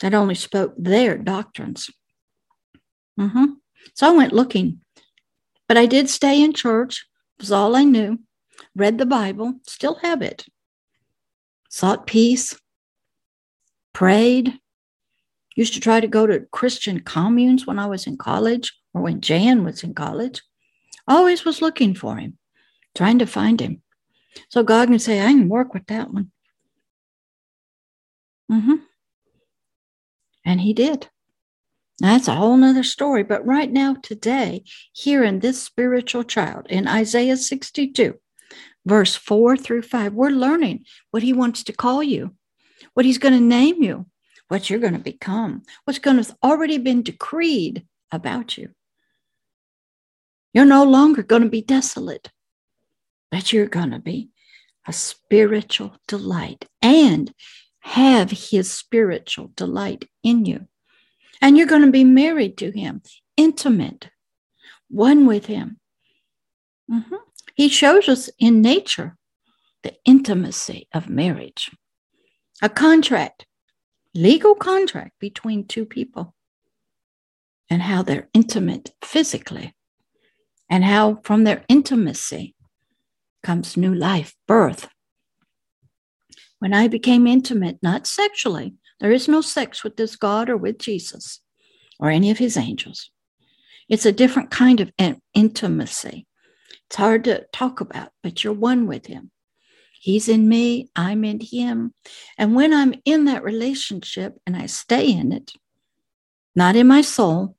that 0.00 0.14
only 0.14 0.34
spoke 0.34 0.74
their 0.76 1.16
doctrines. 1.16 1.90
Mm-hmm. 3.18 3.44
So 3.94 4.08
I 4.08 4.16
went 4.16 4.32
looking, 4.32 4.80
but 5.68 5.76
I 5.76 5.86
did 5.86 6.08
stay 6.08 6.42
in 6.42 6.52
church. 6.52 7.06
Was 7.38 7.52
all 7.52 7.74
I 7.74 7.84
knew 7.84 8.18
read 8.74 8.98
the 8.98 9.06
Bible, 9.06 9.54
still 9.66 9.96
have 9.96 10.22
it, 10.22 10.44
sought 11.68 12.06
peace, 12.06 12.58
prayed, 13.92 14.58
used 15.56 15.74
to 15.74 15.80
try 15.80 16.00
to 16.00 16.06
go 16.06 16.26
to 16.26 16.46
Christian 16.52 17.00
communes 17.00 17.66
when 17.66 17.78
I 17.78 17.86
was 17.86 18.06
in 18.06 18.16
college 18.16 18.72
or 18.94 19.02
when 19.02 19.20
Jan 19.20 19.64
was 19.64 19.82
in 19.82 19.94
college. 19.94 20.42
Always 21.06 21.44
was 21.44 21.60
looking 21.60 21.94
for 21.94 22.16
him, 22.16 22.38
trying 22.94 23.18
to 23.18 23.26
find 23.26 23.60
him. 23.60 23.82
So 24.48 24.62
God 24.62 24.88
can 24.88 24.98
say, 24.98 25.20
I 25.20 25.32
can 25.32 25.48
work 25.48 25.74
with 25.74 25.86
that 25.86 26.12
one. 26.12 26.30
Mm-hmm. 28.50 28.74
And 30.44 30.60
he 30.60 30.72
did. 30.72 31.08
That's 31.98 32.28
a 32.28 32.34
whole 32.34 32.56
nother 32.56 32.82
story. 32.82 33.22
But 33.22 33.46
right 33.46 33.70
now, 33.70 33.94
today, 33.94 34.64
here 34.92 35.22
in 35.22 35.38
this 35.38 35.62
spiritual 35.62 36.24
child 36.24 36.66
in 36.68 36.88
Isaiah 36.88 37.36
62, 37.36 38.18
verse 38.84 39.14
4 39.14 39.56
through 39.56 39.82
5. 39.82 40.12
We're 40.12 40.30
learning 40.30 40.84
what 41.10 41.22
he 41.22 41.32
wants 41.32 41.62
to 41.64 41.72
call 41.72 42.02
you, 42.02 42.34
what 42.94 43.06
he's 43.06 43.18
going 43.18 43.34
to 43.34 43.40
name 43.40 43.82
you, 43.82 44.06
what 44.48 44.68
you're 44.68 44.80
going 44.80 44.94
to 44.94 44.98
become, 44.98 45.62
what's 45.84 45.98
going 45.98 46.16
to 46.16 46.24
have 46.24 46.36
already 46.42 46.78
been 46.78 47.02
decreed 47.02 47.86
about 48.10 48.58
you. 48.58 48.70
You're 50.52 50.64
no 50.64 50.84
longer 50.84 51.22
going 51.22 51.42
to 51.42 51.48
be 51.48 51.62
desolate, 51.62 52.30
but 53.30 53.52
you're 53.52 53.66
going 53.66 53.92
to 53.92 53.98
be 53.98 54.30
a 54.86 54.92
spiritual 54.92 55.96
delight 56.08 56.66
and 56.82 57.32
have 57.82 58.30
his 58.30 58.70
spiritual 58.70 59.52
delight 59.56 60.08
in 60.22 60.44
you. 60.44 60.66
And 61.40 61.58
you're 61.58 61.66
going 61.66 61.84
to 61.84 61.90
be 61.90 62.04
married 62.04 62.56
to 62.58 62.70
him, 62.70 63.02
intimate, 63.36 64.08
one 64.88 65.26
with 65.26 65.46
him. 65.46 65.78
Mm-hmm. 66.90 67.16
He 67.54 67.68
shows 67.68 68.08
us 68.08 68.30
in 68.38 68.62
nature 68.62 69.16
the 69.82 69.94
intimacy 70.04 70.88
of 70.94 71.08
marriage, 71.08 71.70
a 72.62 72.68
contract, 72.68 73.46
legal 74.14 74.54
contract 74.54 75.18
between 75.18 75.66
two 75.66 75.84
people, 75.84 76.34
and 77.68 77.82
how 77.82 78.02
they're 78.02 78.28
intimate 78.32 78.92
physically, 79.02 79.74
and 80.70 80.84
how 80.84 81.16
from 81.24 81.42
their 81.42 81.64
intimacy 81.68 82.54
comes 83.42 83.76
new 83.76 83.94
life, 83.94 84.36
birth. 84.46 84.88
When 86.62 86.74
I 86.74 86.86
became 86.86 87.26
intimate, 87.26 87.80
not 87.82 88.06
sexually, 88.06 88.74
there 89.00 89.10
is 89.10 89.26
no 89.26 89.40
sex 89.40 89.82
with 89.82 89.96
this 89.96 90.14
God 90.14 90.48
or 90.48 90.56
with 90.56 90.78
Jesus 90.78 91.40
or 91.98 92.08
any 92.08 92.30
of 92.30 92.38
his 92.38 92.56
angels. 92.56 93.10
It's 93.88 94.06
a 94.06 94.12
different 94.12 94.52
kind 94.52 94.78
of 94.78 94.92
intimacy. 95.34 96.24
It's 96.86 96.94
hard 96.94 97.24
to 97.24 97.46
talk 97.52 97.80
about, 97.80 98.10
but 98.22 98.44
you're 98.44 98.52
one 98.52 98.86
with 98.86 99.06
him. 99.06 99.32
He's 100.00 100.28
in 100.28 100.48
me, 100.48 100.88
I'm 100.94 101.24
in 101.24 101.40
him. 101.40 101.94
And 102.38 102.54
when 102.54 102.72
I'm 102.72 102.94
in 103.04 103.24
that 103.24 103.42
relationship 103.42 104.36
and 104.46 104.56
I 104.56 104.66
stay 104.66 105.10
in 105.10 105.32
it, 105.32 105.50
not 106.54 106.76
in 106.76 106.86
my 106.86 107.00
soul, 107.00 107.56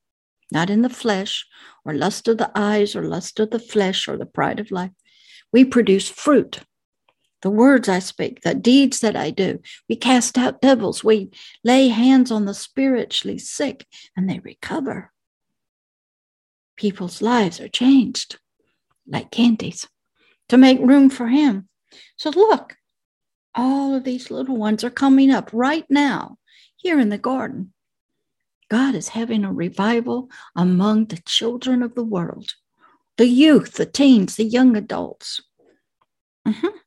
not 0.50 0.70
in 0.70 0.82
the 0.82 0.89
flesh, 0.89 1.46
or 1.84 1.94
lust 1.94 2.30
of 2.30 2.38
the 2.38 2.52
eyes, 2.56 2.96
or 2.96 3.04
lust 3.04 3.38
of 3.42 3.50
the 3.50 3.60
flesh, 3.60 4.08
or 4.08 4.16
the 4.16 4.26
pride 4.26 4.62
of 4.62 4.72
life, 4.72 4.92
we 5.52 5.66
produce 5.66 6.08
fruit. 6.08 6.62
The 7.43 7.49
words 7.49 7.89
I 7.89 7.99
speak, 7.99 8.41
the 8.41 8.56
deeds 8.56 9.01
that 9.01 9.17
I 9.17 9.29
do, 9.29 9.60
we 9.89 9.97
cast 9.97 10.38
out 10.38 10.62
devils, 10.62 11.03
we 11.03 11.29
lay 11.63 11.89
hands 11.89 12.32
on 12.32 12.45
the 12.45 12.53
spiritually 12.53 13.38
sick, 13.38 13.86
and 14.15 14.29
they 14.29 14.39
recover. 14.39 15.12
People's 16.77 17.21
lives 17.21 17.60
are 17.60 17.67
changed 17.67 18.39
like 19.06 19.29
Candy's 19.29 19.88
to 20.47 20.58
make 20.58 20.79
room 20.79 21.10
for 21.10 21.27
him. 21.27 21.67
So 22.15 22.29
look, 22.29 22.77
all 23.53 23.93
of 23.93 24.06
these 24.06 24.32
little 24.32 24.56
ones 24.56 24.84
are 24.86 24.89
coming 24.89 25.29
up 25.29 25.49
right 25.51 25.86
now 25.89 26.38
here 26.77 26.97
in 26.97 27.10
the 27.10 27.17
garden. 27.17 27.73
God 28.69 28.95
is 28.95 29.10
having 29.10 29.43
a 29.43 29.51
revival 29.51 30.29
among 30.56 31.08
the 31.08 31.21
children 31.25 31.84
of 31.84 31.93
the 31.93 32.06
world, 32.06 32.51
the 33.17 33.27
youth, 33.27 33.73
the 33.73 33.86
teens, 33.86 34.38
the 34.38 34.45
young 34.45 34.77
adults. 34.77 35.41
Mm-hmm. 36.47 36.77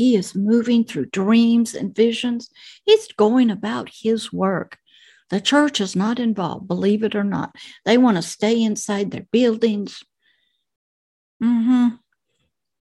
He 0.00 0.16
is 0.16 0.34
moving 0.34 0.84
through 0.84 1.06
dreams 1.06 1.74
and 1.74 1.94
visions. 1.94 2.48
He's 2.86 3.12
going 3.12 3.50
about 3.50 3.90
his 3.92 4.32
work. 4.32 4.78
The 5.28 5.42
church 5.42 5.78
is 5.78 5.94
not 5.94 6.18
involved, 6.18 6.66
believe 6.66 7.02
it 7.02 7.14
or 7.14 7.22
not. 7.22 7.54
They 7.84 7.98
want 7.98 8.16
to 8.16 8.22
stay 8.22 8.62
inside 8.62 9.10
their 9.10 9.26
buildings, 9.30 10.02
Mm-hmm. 11.42 11.96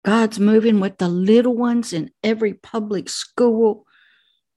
God's 0.06 0.40
moving 0.40 0.80
with 0.80 0.98
the 0.98 1.08
little 1.08 1.56
ones 1.56 1.94
in 1.94 2.12
every 2.24 2.54
public 2.54 3.10
school. 3.10 3.86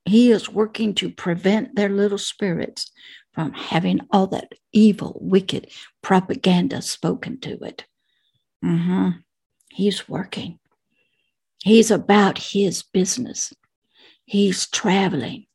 He 0.05 0.31
is 0.31 0.49
working 0.49 0.95
to 0.97 1.11
prevent 1.11 1.75
their 1.75 1.89
little 1.89 2.19
spirits 2.19 2.91
from 3.33 3.53
having 3.53 4.01
all 4.11 4.27
that 4.29 4.53
evil, 4.73 5.19
wicked 5.21 5.69
propaganda 6.03 6.83
spoken 6.83 7.41
to 7.41 7.59
it. 7.65 7.87
Mm-hmm. 8.65 9.11
He's 9.71 10.09
working. 10.09 10.59
He's 11.63 11.91
about 11.91 12.39
his 12.39 12.83
business. 12.83 13.53
He's 14.25 14.69
traveling. 14.69 15.47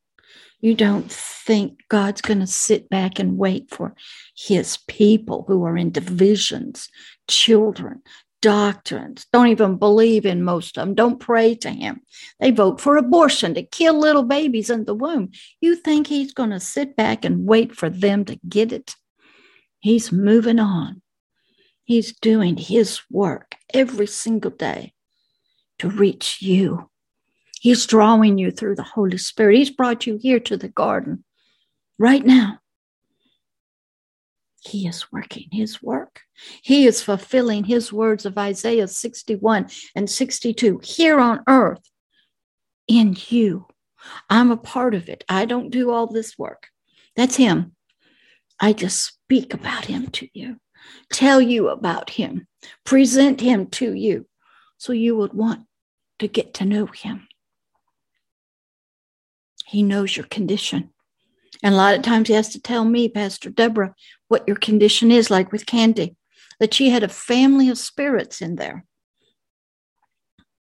You 0.60 0.74
don't 0.74 1.10
think 1.10 1.80
God's 1.88 2.20
going 2.20 2.40
to 2.40 2.46
sit 2.46 2.88
back 2.88 3.18
and 3.18 3.38
wait 3.38 3.70
for 3.70 3.94
his 4.36 4.78
people 4.88 5.44
who 5.46 5.64
are 5.64 5.76
in 5.76 5.90
divisions, 5.90 6.88
children, 7.28 8.02
doctrines, 8.40 9.26
don't 9.32 9.48
even 9.48 9.76
believe 9.76 10.24
in 10.24 10.42
most 10.42 10.78
of 10.78 10.86
them, 10.86 10.94
don't 10.94 11.20
pray 11.20 11.54
to 11.56 11.70
him. 11.70 12.00
They 12.40 12.50
vote 12.50 12.80
for 12.80 12.96
abortion 12.96 13.54
to 13.54 13.62
kill 13.62 13.98
little 13.98 14.22
babies 14.22 14.70
in 14.70 14.84
the 14.84 14.94
womb. 14.94 15.30
You 15.60 15.76
think 15.76 16.06
he's 16.06 16.32
going 16.32 16.50
to 16.50 16.60
sit 16.60 16.96
back 16.96 17.24
and 17.24 17.46
wait 17.46 17.74
for 17.76 17.90
them 17.90 18.24
to 18.26 18.38
get 18.48 18.72
it? 18.72 18.94
He's 19.80 20.10
moving 20.10 20.58
on. 20.58 21.02
He's 21.84 22.12
doing 22.18 22.56
his 22.56 23.00
work 23.10 23.54
every 23.72 24.06
single 24.06 24.50
day 24.50 24.92
to 25.78 25.88
reach 25.88 26.40
you. 26.40 26.90
He's 27.60 27.86
drawing 27.86 28.38
you 28.38 28.50
through 28.50 28.76
the 28.76 28.82
Holy 28.82 29.18
Spirit. 29.18 29.56
He's 29.56 29.70
brought 29.70 30.06
you 30.06 30.18
here 30.20 30.40
to 30.40 30.56
the 30.56 30.68
garden 30.68 31.24
right 31.98 32.24
now 32.24 32.60
he 34.60 34.86
is 34.86 35.10
working 35.12 35.48
his 35.50 35.82
work. 35.82 36.22
He 36.62 36.86
is 36.86 37.02
fulfilling 37.02 37.64
his 37.64 37.92
words 37.92 38.26
of 38.26 38.38
Isaiah 38.38 38.88
61 38.88 39.68
and 39.94 40.08
62 40.08 40.80
here 40.82 41.20
on 41.20 41.42
earth 41.46 41.82
in 42.86 43.16
you. 43.28 43.66
I'm 44.30 44.50
a 44.50 44.56
part 44.56 44.94
of 44.94 45.08
it. 45.08 45.24
I 45.28 45.44
don't 45.44 45.70
do 45.70 45.90
all 45.90 46.06
this 46.06 46.38
work. 46.38 46.68
That's 47.16 47.36
him. 47.36 47.74
I 48.60 48.72
just 48.72 49.02
speak 49.02 49.54
about 49.54 49.84
him 49.84 50.08
to 50.08 50.28
you, 50.32 50.56
tell 51.12 51.40
you 51.40 51.68
about 51.68 52.10
him, 52.10 52.46
present 52.84 53.40
him 53.40 53.66
to 53.66 53.94
you 53.94 54.26
so 54.78 54.92
you 54.92 55.16
would 55.16 55.32
want 55.32 55.66
to 56.18 56.28
get 56.28 56.54
to 56.54 56.64
know 56.64 56.86
him. 56.86 57.28
He 59.66 59.82
knows 59.82 60.16
your 60.16 60.26
condition. 60.26 60.90
And 61.62 61.74
a 61.74 61.76
lot 61.76 61.94
of 61.94 62.02
times 62.02 62.28
he 62.28 62.34
has 62.34 62.50
to 62.50 62.60
tell 62.60 62.84
me, 62.84 63.08
Pastor 63.08 63.50
Deborah, 63.50 63.94
what 64.28 64.46
your 64.46 64.56
condition 64.56 65.10
is, 65.10 65.30
like 65.30 65.52
with 65.52 65.66
Candy, 65.66 66.16
that 66.60 66.72
she 66.74 66.90
had 66.90 67.02
a 67.02 67.08
family 67.08 67.68
of 67.68 67.78
spirits 67.78 68.40
in 68.40 68.56
there 68.56 68.84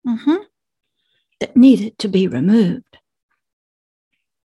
mm-hmm. 0.08 0.36
that 1.40 1.56
needed 1.58 1.98
to 2.00 2.08
be 2.08 2.28
removed. 2.28 2.98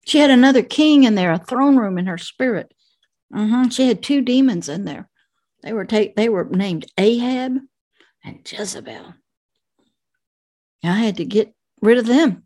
She 0.06 0.20
had 0.20 0.30
another 0.30 0.62
king 0.62 1.04
in 1.04 1.16
there, 1.16 1.32
a 1.32 1.40
throne 1.40 1.78
room 1.78 1.98
in 1.98 2.06
her 2.08 2.18
spirit. 2.18 2.74
Mm-hmm. 3.34 3.70
She 3.70 3.88
had 3.88 4.04
two 4.04 4.22
demons 4.22 4.70
in 4.70 4.86
there. 4.86 5.10
They 5.64 5.74
were 5.74 5.86
take, 5.86 6.16
they 6.16 6.30
were 6.30 6.46
named 6.46 6.86
Ahab 6.98 7.58
and 8.24 8.52
Jezebel. 8.52 9.16
I 10.88 11.00
had 11.00 11.18
to 11.18 11.26
get 11.26 11.54
rid 11.82 11.98
of 11.98 12.06
them. 12.06 12.44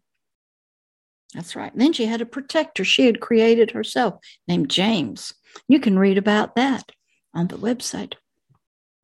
That's 1.33 1.55
right. 1.55 1.71
then 1.75 1.93
she 1.93 2.05
had 2.05 2.21
a 2.21 2.25
protector 2.25 2.83
she 2.83 3.05
had 3.05 3.19
created 3.19 3.71
herself 3.71 4.15
named 4.47 4.69
James. 4.69 5.33
You 5.67 5.79
can 5.79 5.99
read 5.99 6.17
about 6.17 6.55
that 6.55 6.91
on 7.35 7.47
the 7.47 7.57
website. 7.57 8.15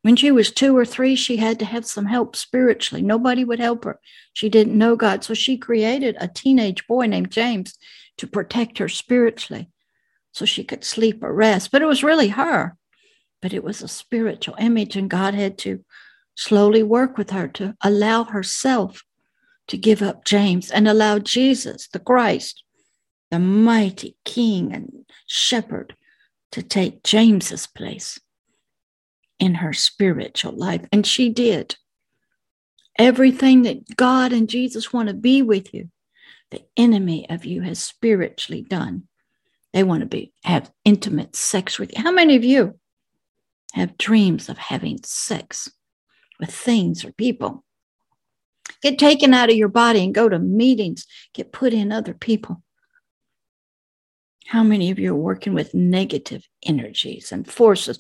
When 0.02 0.16
she 0.16 0.32
was 0.32 0.52
two 0.52 0.76
or 0.78 0.86
three, 0.86 1.16
she 1.16 1.38
had 1.38 1.60
to 1.60 1.66
have 1.66 1.86
some 1.86 2.06
help 2.06 2.36
spiritually. 2.36 3.02
Nobody 3.02 3.44
would 3.44 3.60
help 3.60 3.86
her. 3.86 4.00
She 4.34 4.50
didn't 4.50 4.78
know 4.78 4.96
God. 4.96 5.24
So 5.24 5.34
she 5.34 5.58
created 5.58 6.16
a 6.20 6.28
teenage 6.28 6.86
boy 6.88 7.08
named 7.08 7.32
James 7.32 7.74
to 8.18 8.28
protect 8.28 8.78
her 8.80 8.90
spiritually 8.90 9.70
so 10.32 10.46
she 10.46 10.64
could 10.64 10.84
sleep 10.84 11.24
or 11.24 11.34
rest. 11.34 11.72
But 11.72 11.82
it 11.82 11.88
was 11.88 12.04
really 12.04 12.30
her. 12.30 12.78
But 13.42 13.54
it 13.54 13.64
was 13.64 13.82
a 13.82 13.88
spiritual 13.88 14.56
image, 14.60 14.96
and 14.96 15.10
God 15.10 15.34
had 15.34 15.58
to 15.60 15.84
slowly 16.36 16.84
work 16.84 17.18
with 17.18 17.30
her 17.32 17.48
to 17.48 17.76
allow 17.82 18.26
herself 18.26 19.04
to 19.68 19.78
give 19.78 20.02
up 20.02 20.26
James 20.26 20.72
and 20.72 20.88
allow 20.88 21.20
Jesus, 21.20 21.88
the 21.88 22.00
Christ, 22.00 22.64
the 23.32 23.40
mighty 23.40 24.16
King 24.26 24.74
and 24.74 25.06
Shepherd, 25.28 25.96
to 26.52 26.62
take 26.62 27.04
James's 27.04 27.68
place 27.68 28.20
in 29.40 29.56
her 29.56 29.74
spiritual 29.74 30.54
life. 30.54 30.86
And 30.92 31.06
she 31.06 31.30
did. 31.30 31.76
Everything 32.98 33.64
that 33.64 33.98
God 33.98 34.32
and 34.32 34.48
Jesus 34.48 34.94
want 34.94 35.10
to 35.10 35.14
be 35.14 35.42
with 35.42 35.74
you, 35.74 35.90
the 36.52 36.64
enemy 36.78 37.30
of 37.30 37.44
you 37.44 37.62
has 37.62 37.84
spiritually 37.84 38.62
done. 38.62 39.08
They 39.74 39.84
want 39.84 40.02
to 40.02 40.06
be 40.06 40.32
have 40.46 40.72
intimate 40.86 41.36
sex 41.36 41.78
with 41.78 41.92
you. 41.94 42.02
How 42.02 42.12
many 42.12 42.38
of 42.38 42.46
you 42.46 42.80
have 43.74 43.98
dreams 43.98 44.48
of 44.48 44.58
having 44.58 45.00
sex 45.04 45.70
with 46.40 46.50
things 46.50 47.04
or 47.04 47.12
people? 47.12 47.66
Get 48.82 49.00
taken 49.00 49.34
out 49.34 49.50
of 49.50 49.56
your 49.56 49.70
body 49.70 50.04
and 50.04 50.14
go 50.14 50.30
to 50.30 50.40
meetings, 50.40 51.06
get 51.34 51.52
put 51.52 51.74
in 51.74 51.92
other 51.92 52.14
people. 52.14 52.62
How 54.48 54.64
many 54.64 54.92
of 54.92 55.00
you 55.00 55.12
are 55.14 55.18
working 55.18 55.54
with 55.54 55.74
negative 55.74 56.48
energies 56.64 57.32
and 57.32 57.50
forces, 57.50 57.98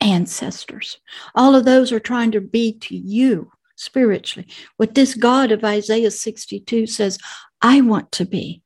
ancestors? 0.00 0.98
All 1.34 1.54
of 1.54 1.64
those 1.64 1.92
are 1.92 2.00
trying 2.00 2.32
to 2.32 2.40
be 2.40 2.72
to 2.80 2.96
you 2.96 3.52
spiritually 3.76 4.48
what 4.76 4.94
this 4.94 5.14
God 5.14 5.52
of 5.52 5.64
Isaiah 5.64 6.10
62 6.10 6.86
says, 6.86 7.18
I 7.62 7.80
want 7.80 8.12
to 8.12 8.24
be. 8.24 8.62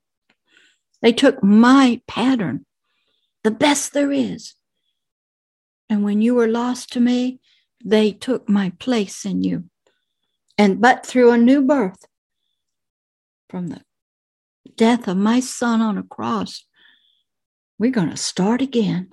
They 1.02 1.12
took 1.12 1.42
my 1.42 2.00
pattern, 2.08 2.66
the 3.44 3.50
best 3.50 3.92
there 3.92 4.12
is. 4.12 4.54
And 5.88 6.02
when 6.04 6.20
you 6.20 6.34
were 6.34 6.48
lost 6.48 6.92
to 6.92 7.00
me, 7.00 7.40
they 7.84 8.12
took 8.12 8.48
my 8.48 8.72
place 8.78 9.24
in 9.24 9.42
you 9.42 9.64
and 10.58 10.80
but 10.80 11.06
through 11.06 11.30
a 11.30 11.38
new 11.38 11.62
birth 11.62 12.04
from 13.48 13.68
the 13.68 13.80
death 14.76 15.08
of 15.08 15.16
my 15.16 15.40
son 15.40 15.80
on 15.80 15.96
a 15.96 16.02
cross, 16.02 16.64
we're 17.78 17.92
going 17.92 18.10
to 18.10 18.16
start 18.16 18.60
again, 18.60 19.10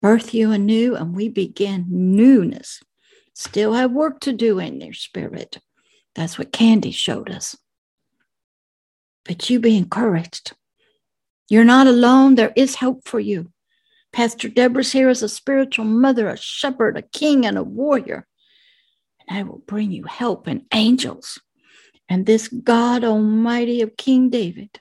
birth 0.00 0.32
you 0.32 0.52
anew, 0.52 0.94
and 0.94 1.14
we 1.14 1.28
begin 1.28 1.84
newness. 1.88 2.80
Still 3.34 3.74
have 3.74 3.90
work 3.90 4.20
to 4.20 4.32
do 4.32 4.60
in 4.60 4.80
your 4.80 4.94
spirit. 4.94 5.58
That's 6.14 6.38
what 6.38 6.52
Candy 6.52 6.92
showed 6.92 7.28
us. 7.28 7.56
But 9.24 9.50
you 9.50 9.60
be 9.60 9.76
encouraged. 9.76 10.52
You're 11.48 11.64
not 11.64 11.86
alone. 11.86 12.36
There 12.36 12.52
is 12.56 12.76
hope 12.76 13.06
for 13.06 13.20
you. 13.20 13.50
Pastor 14.12 14.48
Deborah's 14.48 14.92
here 14.92 15.08
as 15.08 15.22
a 15.22 15.28
spiritual 15.28 15.84
mother, 15.84 16.28
a 16.28 16.36
shepherd, 16.36 16.96
a 16.96 17.02
king, 17.02 17.44
and 17.44 17.58
a 17.58 17.62
warrior 17.62 18.26
and 19.28 19.38
I 19.38 19.42
will 19.42 19.62
bring 19.66 19.90
you 19.90 20.04
help 20.04 20.46
and 20.46 20.62
angels. 20.72 21.40
And 22.08 22.26
this 22.26 22.48
God 22.48 23.04
Almighty 23.04 23.82
of 23.82 23.96
King 23.96 24.30
David, 24.30 24.80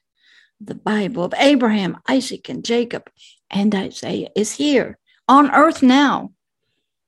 the 0.61 0.75
Bible 0.75 1.23
of 1.23 1.33
Abraham, 1.37 1.97
Isaac, 2.07 2.49
and 2.49 2.63
Jacob, 2.63 3.09
and 3.49 3.73
Isaiah 3.73 4.29
is 4.35 4.53
here 4.53 4.97
on 5.27 5.51
earth 5.51 5.81
now 5.81 6.31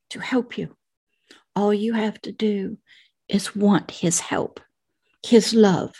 to 0.10 0.19
help 0.19 0.58
you. 0.58 0.76
All 1.56 1.73
you 1.73 1.93
have 1.93 2.19
to 2.21 2.32
do 2.32 2.78
is 3.28 3.56
want 3.56 3.91
his 3.91 4.19
help, 4.19 4.60
his 5.26 5.54
love. 5.54 5.93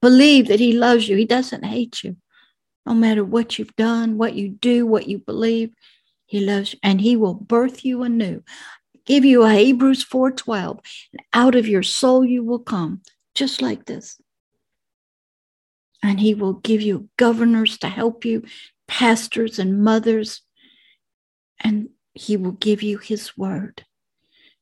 Believe 0.00 0.48
that 0.48 0.60
he 0.60 0.72
loves 0.72 1.08
you. 1.08 1.16
He 1.16 1.24
doesn't 1.24 1.64
hate 1.64 2.02
you. 2.04 2.16
No 2.84 2.94
matter 2.94 3.24
what 3.24 3.58
you've 3.58 3.74
done, 3.76 4.16
what 4.18 4.34
you 4.34 4.50
do, 4.50 4.86
what 4.86 5.08
you 5.08 5.18
believe, 5.18 5.72
he 6.26 6.40
loves 6.40 6.74
you 6.74 6.78
and 6.82 7.00
he 7.00 7.16
will 7.16 7.34
birth 7.34 7.84
you 7.84 8.02
anew 8.02 8.42
give 9.06 9.24
you 9.24 9.44
a 9.44 9.54
Hebrews 9.54 10.04
4:12, 10.04 10.80
and 11.12 11.22
out 11.32 11.54
of 11.54 11.66
your 11.66 11.82
soul 11.82 12.24
you 12.24 12.44
will 12.44 12.58
come, 12.58 13.00
just 13.34 13.62
like 13.62 13.86
this. 13.86 14.20
And 16.02 16.20
he 16.20 16.34
will 16.34 16.54
give 16.54 16.82
you 16.82 17.08
governors 17.16 17.78
to 17.78 17.88
help 17.88 18.24
you, 18.24 18.44
pastors 18.86 19.58
and 19.58 19.82
mothers, 19.82 20.42
and 21.58 21.88
he 22.12 22.36
will 22.36 22.52
give 22.52 22.82
you 22.82 22.98
his 22.98 23.36
word. 23.36 23.84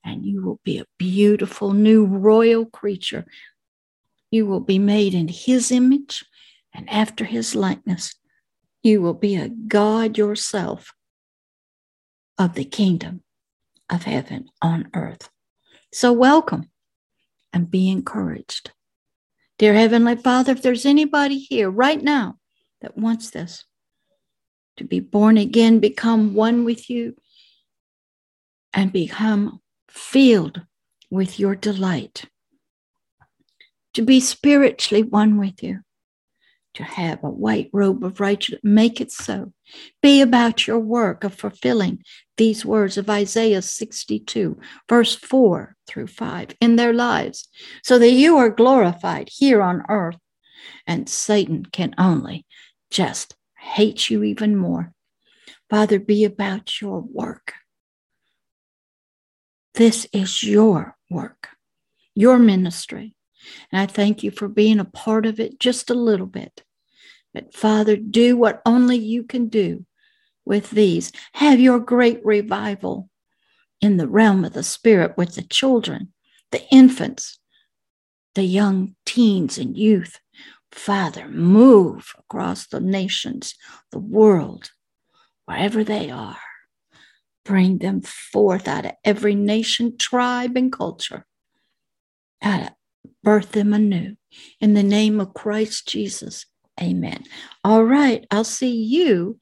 And 0.05 0.24
you 0.24 0.42
will 0.42 0.61
be 0.64 0.78
a 0.78 0.86
beautiful 0.99 1.72
new 1.72 2.05
royal 2.05 2.66
creature. 2.66 3.26
You 4.30 4.47
will 4.47 4.61
be 4.61 4.78
made 4.78 5.14
in 5.14 5.28
his 5.28 5.70
image 5.70 6.24
and 6.74 6.88
after 6.90 7.24
his 7.24 7.55
likeness. 7.55 8.14
You 8.82 9.01
will 9.01 9.14
be 9.14 9.36
a 9.36 9.49
God 9.49 10.18
yourself 10.18 10.92
of 12.36 12.55
the 12.55 12.64
kingdom 12.64 13.24
of 13.91 14.05
heaven 14.05 14.47
on 14.62 14.89
earth. 14.95 15.30
So, 15.93 16.12
welcome 16.12 16.70
and 17.53 17.70
be 17.70 17.91
encouraged. 17.91 18.72
Dear 19.59 19.74
Heavenly 19.74 20.16
Father, 20.16 20.53
if 20.53 20.62
there's 20.62 20.85
anybody 20.85 21.39
here 21.39 21.70
right 21.70 22.03
now 22.03 22.39
that 22.80 22.99
wants 22.99 23.30
this, 23.30 23.64
to 24.76 24.85
be 24.85 24.99
born 24.99 25.39
again, 25.39 25.78
become 25.78 26.35
one 26.35 26.64
with 26.64 26.91
you, 26.91 27.14
and 28.72 28.93
become 28.93 29.61
filled 29.89 30.62
with 31.11 31.39
your 31.39 31.55
delight, 31.55 32.24
to 33.93 34.03
be 34.03 34.18
spiritually 34.18 35.05
one 35.05 35.39
with 35.39 35.62
you, 35.62 35.80
to 36.75 36.83
have 36.83 37.22
a 37.22 37.31
white 37.31 37.70
robe 37.72 38.05
of 38.05 38.20
righteousness. 38.20 38.61
Make 38.62 39.01
it 39.01 39.11
so. 39.11 39.53
Be 40.03 40.20
about 40.20 40.66
your 40.66 40.79
work 40.79 41.25
of 41.25 41.35
fulfilling 41.35 42.03
these 42.37 42.64
words 42.64 42.99
of 42.99 43.09
Isaiah 43.09 43.62
62, 43.62 44.59
verse 44.89 45.14
4 45.14 45.77
through 45.87 46.09
5 46.09 46.57
in 46.61 46.77
their 46.77 46.93
lives, 46.93 47.49
so 47.83 47.99
that 47.99 48.11
you 48.11 48.37
are 48.37 48.51
glorified 48.51 49.29
here 49.31 49.62
on 49.62 49.83
earth 49.89 50.18
and 50.87 51.09
Satan 51.09 51.64
can 51.64 51.95
only 51.99 52.47
just 52.91 53.37
hate 53.59 54.11
you 54.11 54.22
even 54.22 54.57
more. 54.57 54.93
Father, 55.70 55.99
be 55.99 56.25
about 56.25 56.81
your 56.81 57.01
work. 57.01 57.55
This 59.75 60.07
is 60.12 60.43
your 60.43 60.97
work, 61.11 61.49
your 62.14 62.39
ministry. 62.39 63.16
And 63.72 63.80
I 63.80 63.86
thank 63.86 64.22
you 64.22 64.30
for 64.30 64.49
being 64.49 64.80
a 64.80 64.84
part 64.84 65.26
of 65.26 65.40
it 65.40 65.59
just 65.59 65.90
a 65.90 65.95
little 65.95 66.26
bit. 66.26 66.62
But 67.32 67.55
Father, 67.55 67.97
do 67.97 68.36
what 68.36 68.62
only 68.64 68.97
you 68.97 69.24
can 69.24 69.49
do 69.49 69.84
with 70.45 70.70
these. 70.70 71.12
Have 71.32 71.61
your 71.61 71.80
great 71.80 72.24
revival 72.24 73.09
in 73.80 73.97
the 73.97 74.09
realm 74.09 74.45
of 74.45 74.53
the 74.53 74.62
Spirit 74.62 75.16
with 75.16 75.34
the 75.34 75.42
children, 75.42 76.12
the 76.53 76.62
infants, 76.70 77.38
the 78.34 78.45
young 78.45 78.95
teens 79.05 79.59
and 79.59 79.76
youth. 79.76 80.20
Father, 80.72 81.28
move 81.28 82.12
across 82.18 82.66
the 82.66 82.80
nations, 82.80 83.55
the 83.92 83.99
world, 83.99 84.70
wherever 85.47 85.84
they 85.84 86.11
are. 86.11 86.38
Bring 87.45 87.78
them 87.78 88.01
forth 88.01 88.66
out 88.66 88.86
of 88.86 88.92
every 89.05 89.34
nation, 89.34 89.97
tribe, 89.99 90.57
and 90.57 90.72
culture. 90.72 91.26
Out 92.42 92.62
of 92.62 92.70
birth 93.25 93.53
them 93.53 93.72
anew. 93.72 94.16
In 94.61 94.75
the 94.75 94.83
name 94.83 95.18
of 95.18 95.35
Christ 95.35 95.89
Jesus. 95.89 96.47
Amen. 96.81 97.25
All 97.64 97.85
right. 97.85 98.27
I'll 98.31 98.45
see 98.45 98.75
you 98.75 99.39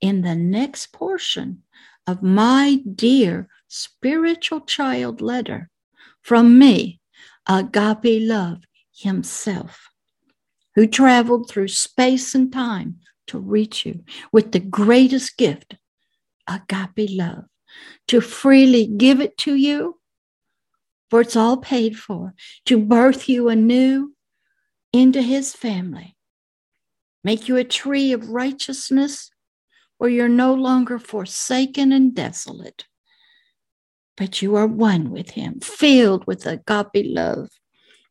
in 0.00 0.22
the 0.22 0.34
next 0.34 0.92
portion 0.92 1.62
of 2.06 2.22
my 2.22 2.80
dear 2.94 3.48
spiritual 3.68 4.60
child 4.60 5.20
letter 5.20 5.70
from 6.22 6.58
me, 6.58 7.00
Agape 7.48 8.22
Love 8.22 8.62
himself, 8.96 9.88
who 10.74 10.86
traveled 10.86 11.48
through 11.48 11.68
space 11.68 12.34
and 12.34 12.52
time 12.52 12.96
to 13.26 13.38
reach 13.38 13.84
you 13.84 14.04
with 14.32 14.52
the 14.52 14.60
greatest 14.60 15.36
gift, 15.36 15.76
agape 16.48 17.10
love, 17.10 17.44
to 18.08 18.20
freely 18.20 18.86
give 18.86 19.20
it 19.20 19.36
to 19.38 19.54
you, 19.54 19.98
for 21.10 21.20
it's 21.20 21.36
all 21.36 21.56
paid 21.56 21.98
for, 21.98 22.34
to 22.66 22.78
birth 22.78 23.28
you 23.28 23.48
anew 23.48 24.14
into 24.92 25.22
his 25.22 25.52
family, 25.52 26.16
make 27.22 27.48
you 27.48 27.56
a 27.56 27.64
tree 27.64 28.12
of 28.12 28.30
righteousness 28.30 29.30
where 29.98 30.10
you're 30.10 30.28
no 30.28 30.54
longer 30.54 30.98
forsaken 30.98 31.92
and 31.92 32.14
desolate, 32.14 32.84
but 34.16 34.42
you 34.42 34.56
are 34.56 34.66
one 34.66 35.10
with 35.10 35.30
him, 35.30 35.60
filled 35.60 36.26
with 36.26 36.46
agape 36.46 37.06
love, 37.06 37.48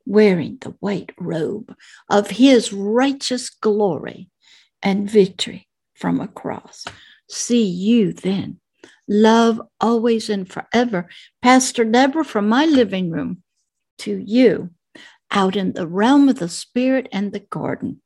wearing 0.05 0.57
the 0.61 0.75
white 0.79 1.11
robe 1.19 1.75
of 2.09 2.29
his 2.29 2.71
righteous 2.71 3.49
glory 3.49 4.29
and 4.81 5.09
victory 5.09 5.67
from 5.95 6.19
a 6.19 6.27
cross. 6.27 6.85
See 7.29 7.65
you 7.65 8.13
then. 8.13 8.59
Love 9.07 9.61
always 9.79 10.29
and 10.29 10.49
forever. 10.49 11.07
Pastor 11.41 11.83
Deborah 11.83 12.25
from 12.25 12.49
my 12.49 12.65
living 12.65 13.11
room 13.11 13.43
to 13.99 14.17
you 14.17 14.71
out 15.31 15.55
in 15.55 15.73
the 15.73 15.87
realm 15.87 16.29
of 16.29 16.39
the 16.39 16.49
spirit 16.49 17.07
and 17.11 17.31
the 17.31 17.39
garden. 17.39 18.01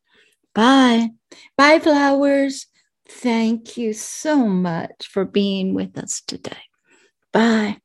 Bye. 0.54 1.10
Bye, 1.58 1.80
flowers. 1.80 2.68
Thank 3.08 3.78
you 3.78 3.94
so 3.94 4.48
much 4.48 5.08
for 5.08 5.26
being 5.26 5.74
with 5.74 5.98
us 5.98 6.22
today. 6.26 6.58
Bye. 7.32 7.78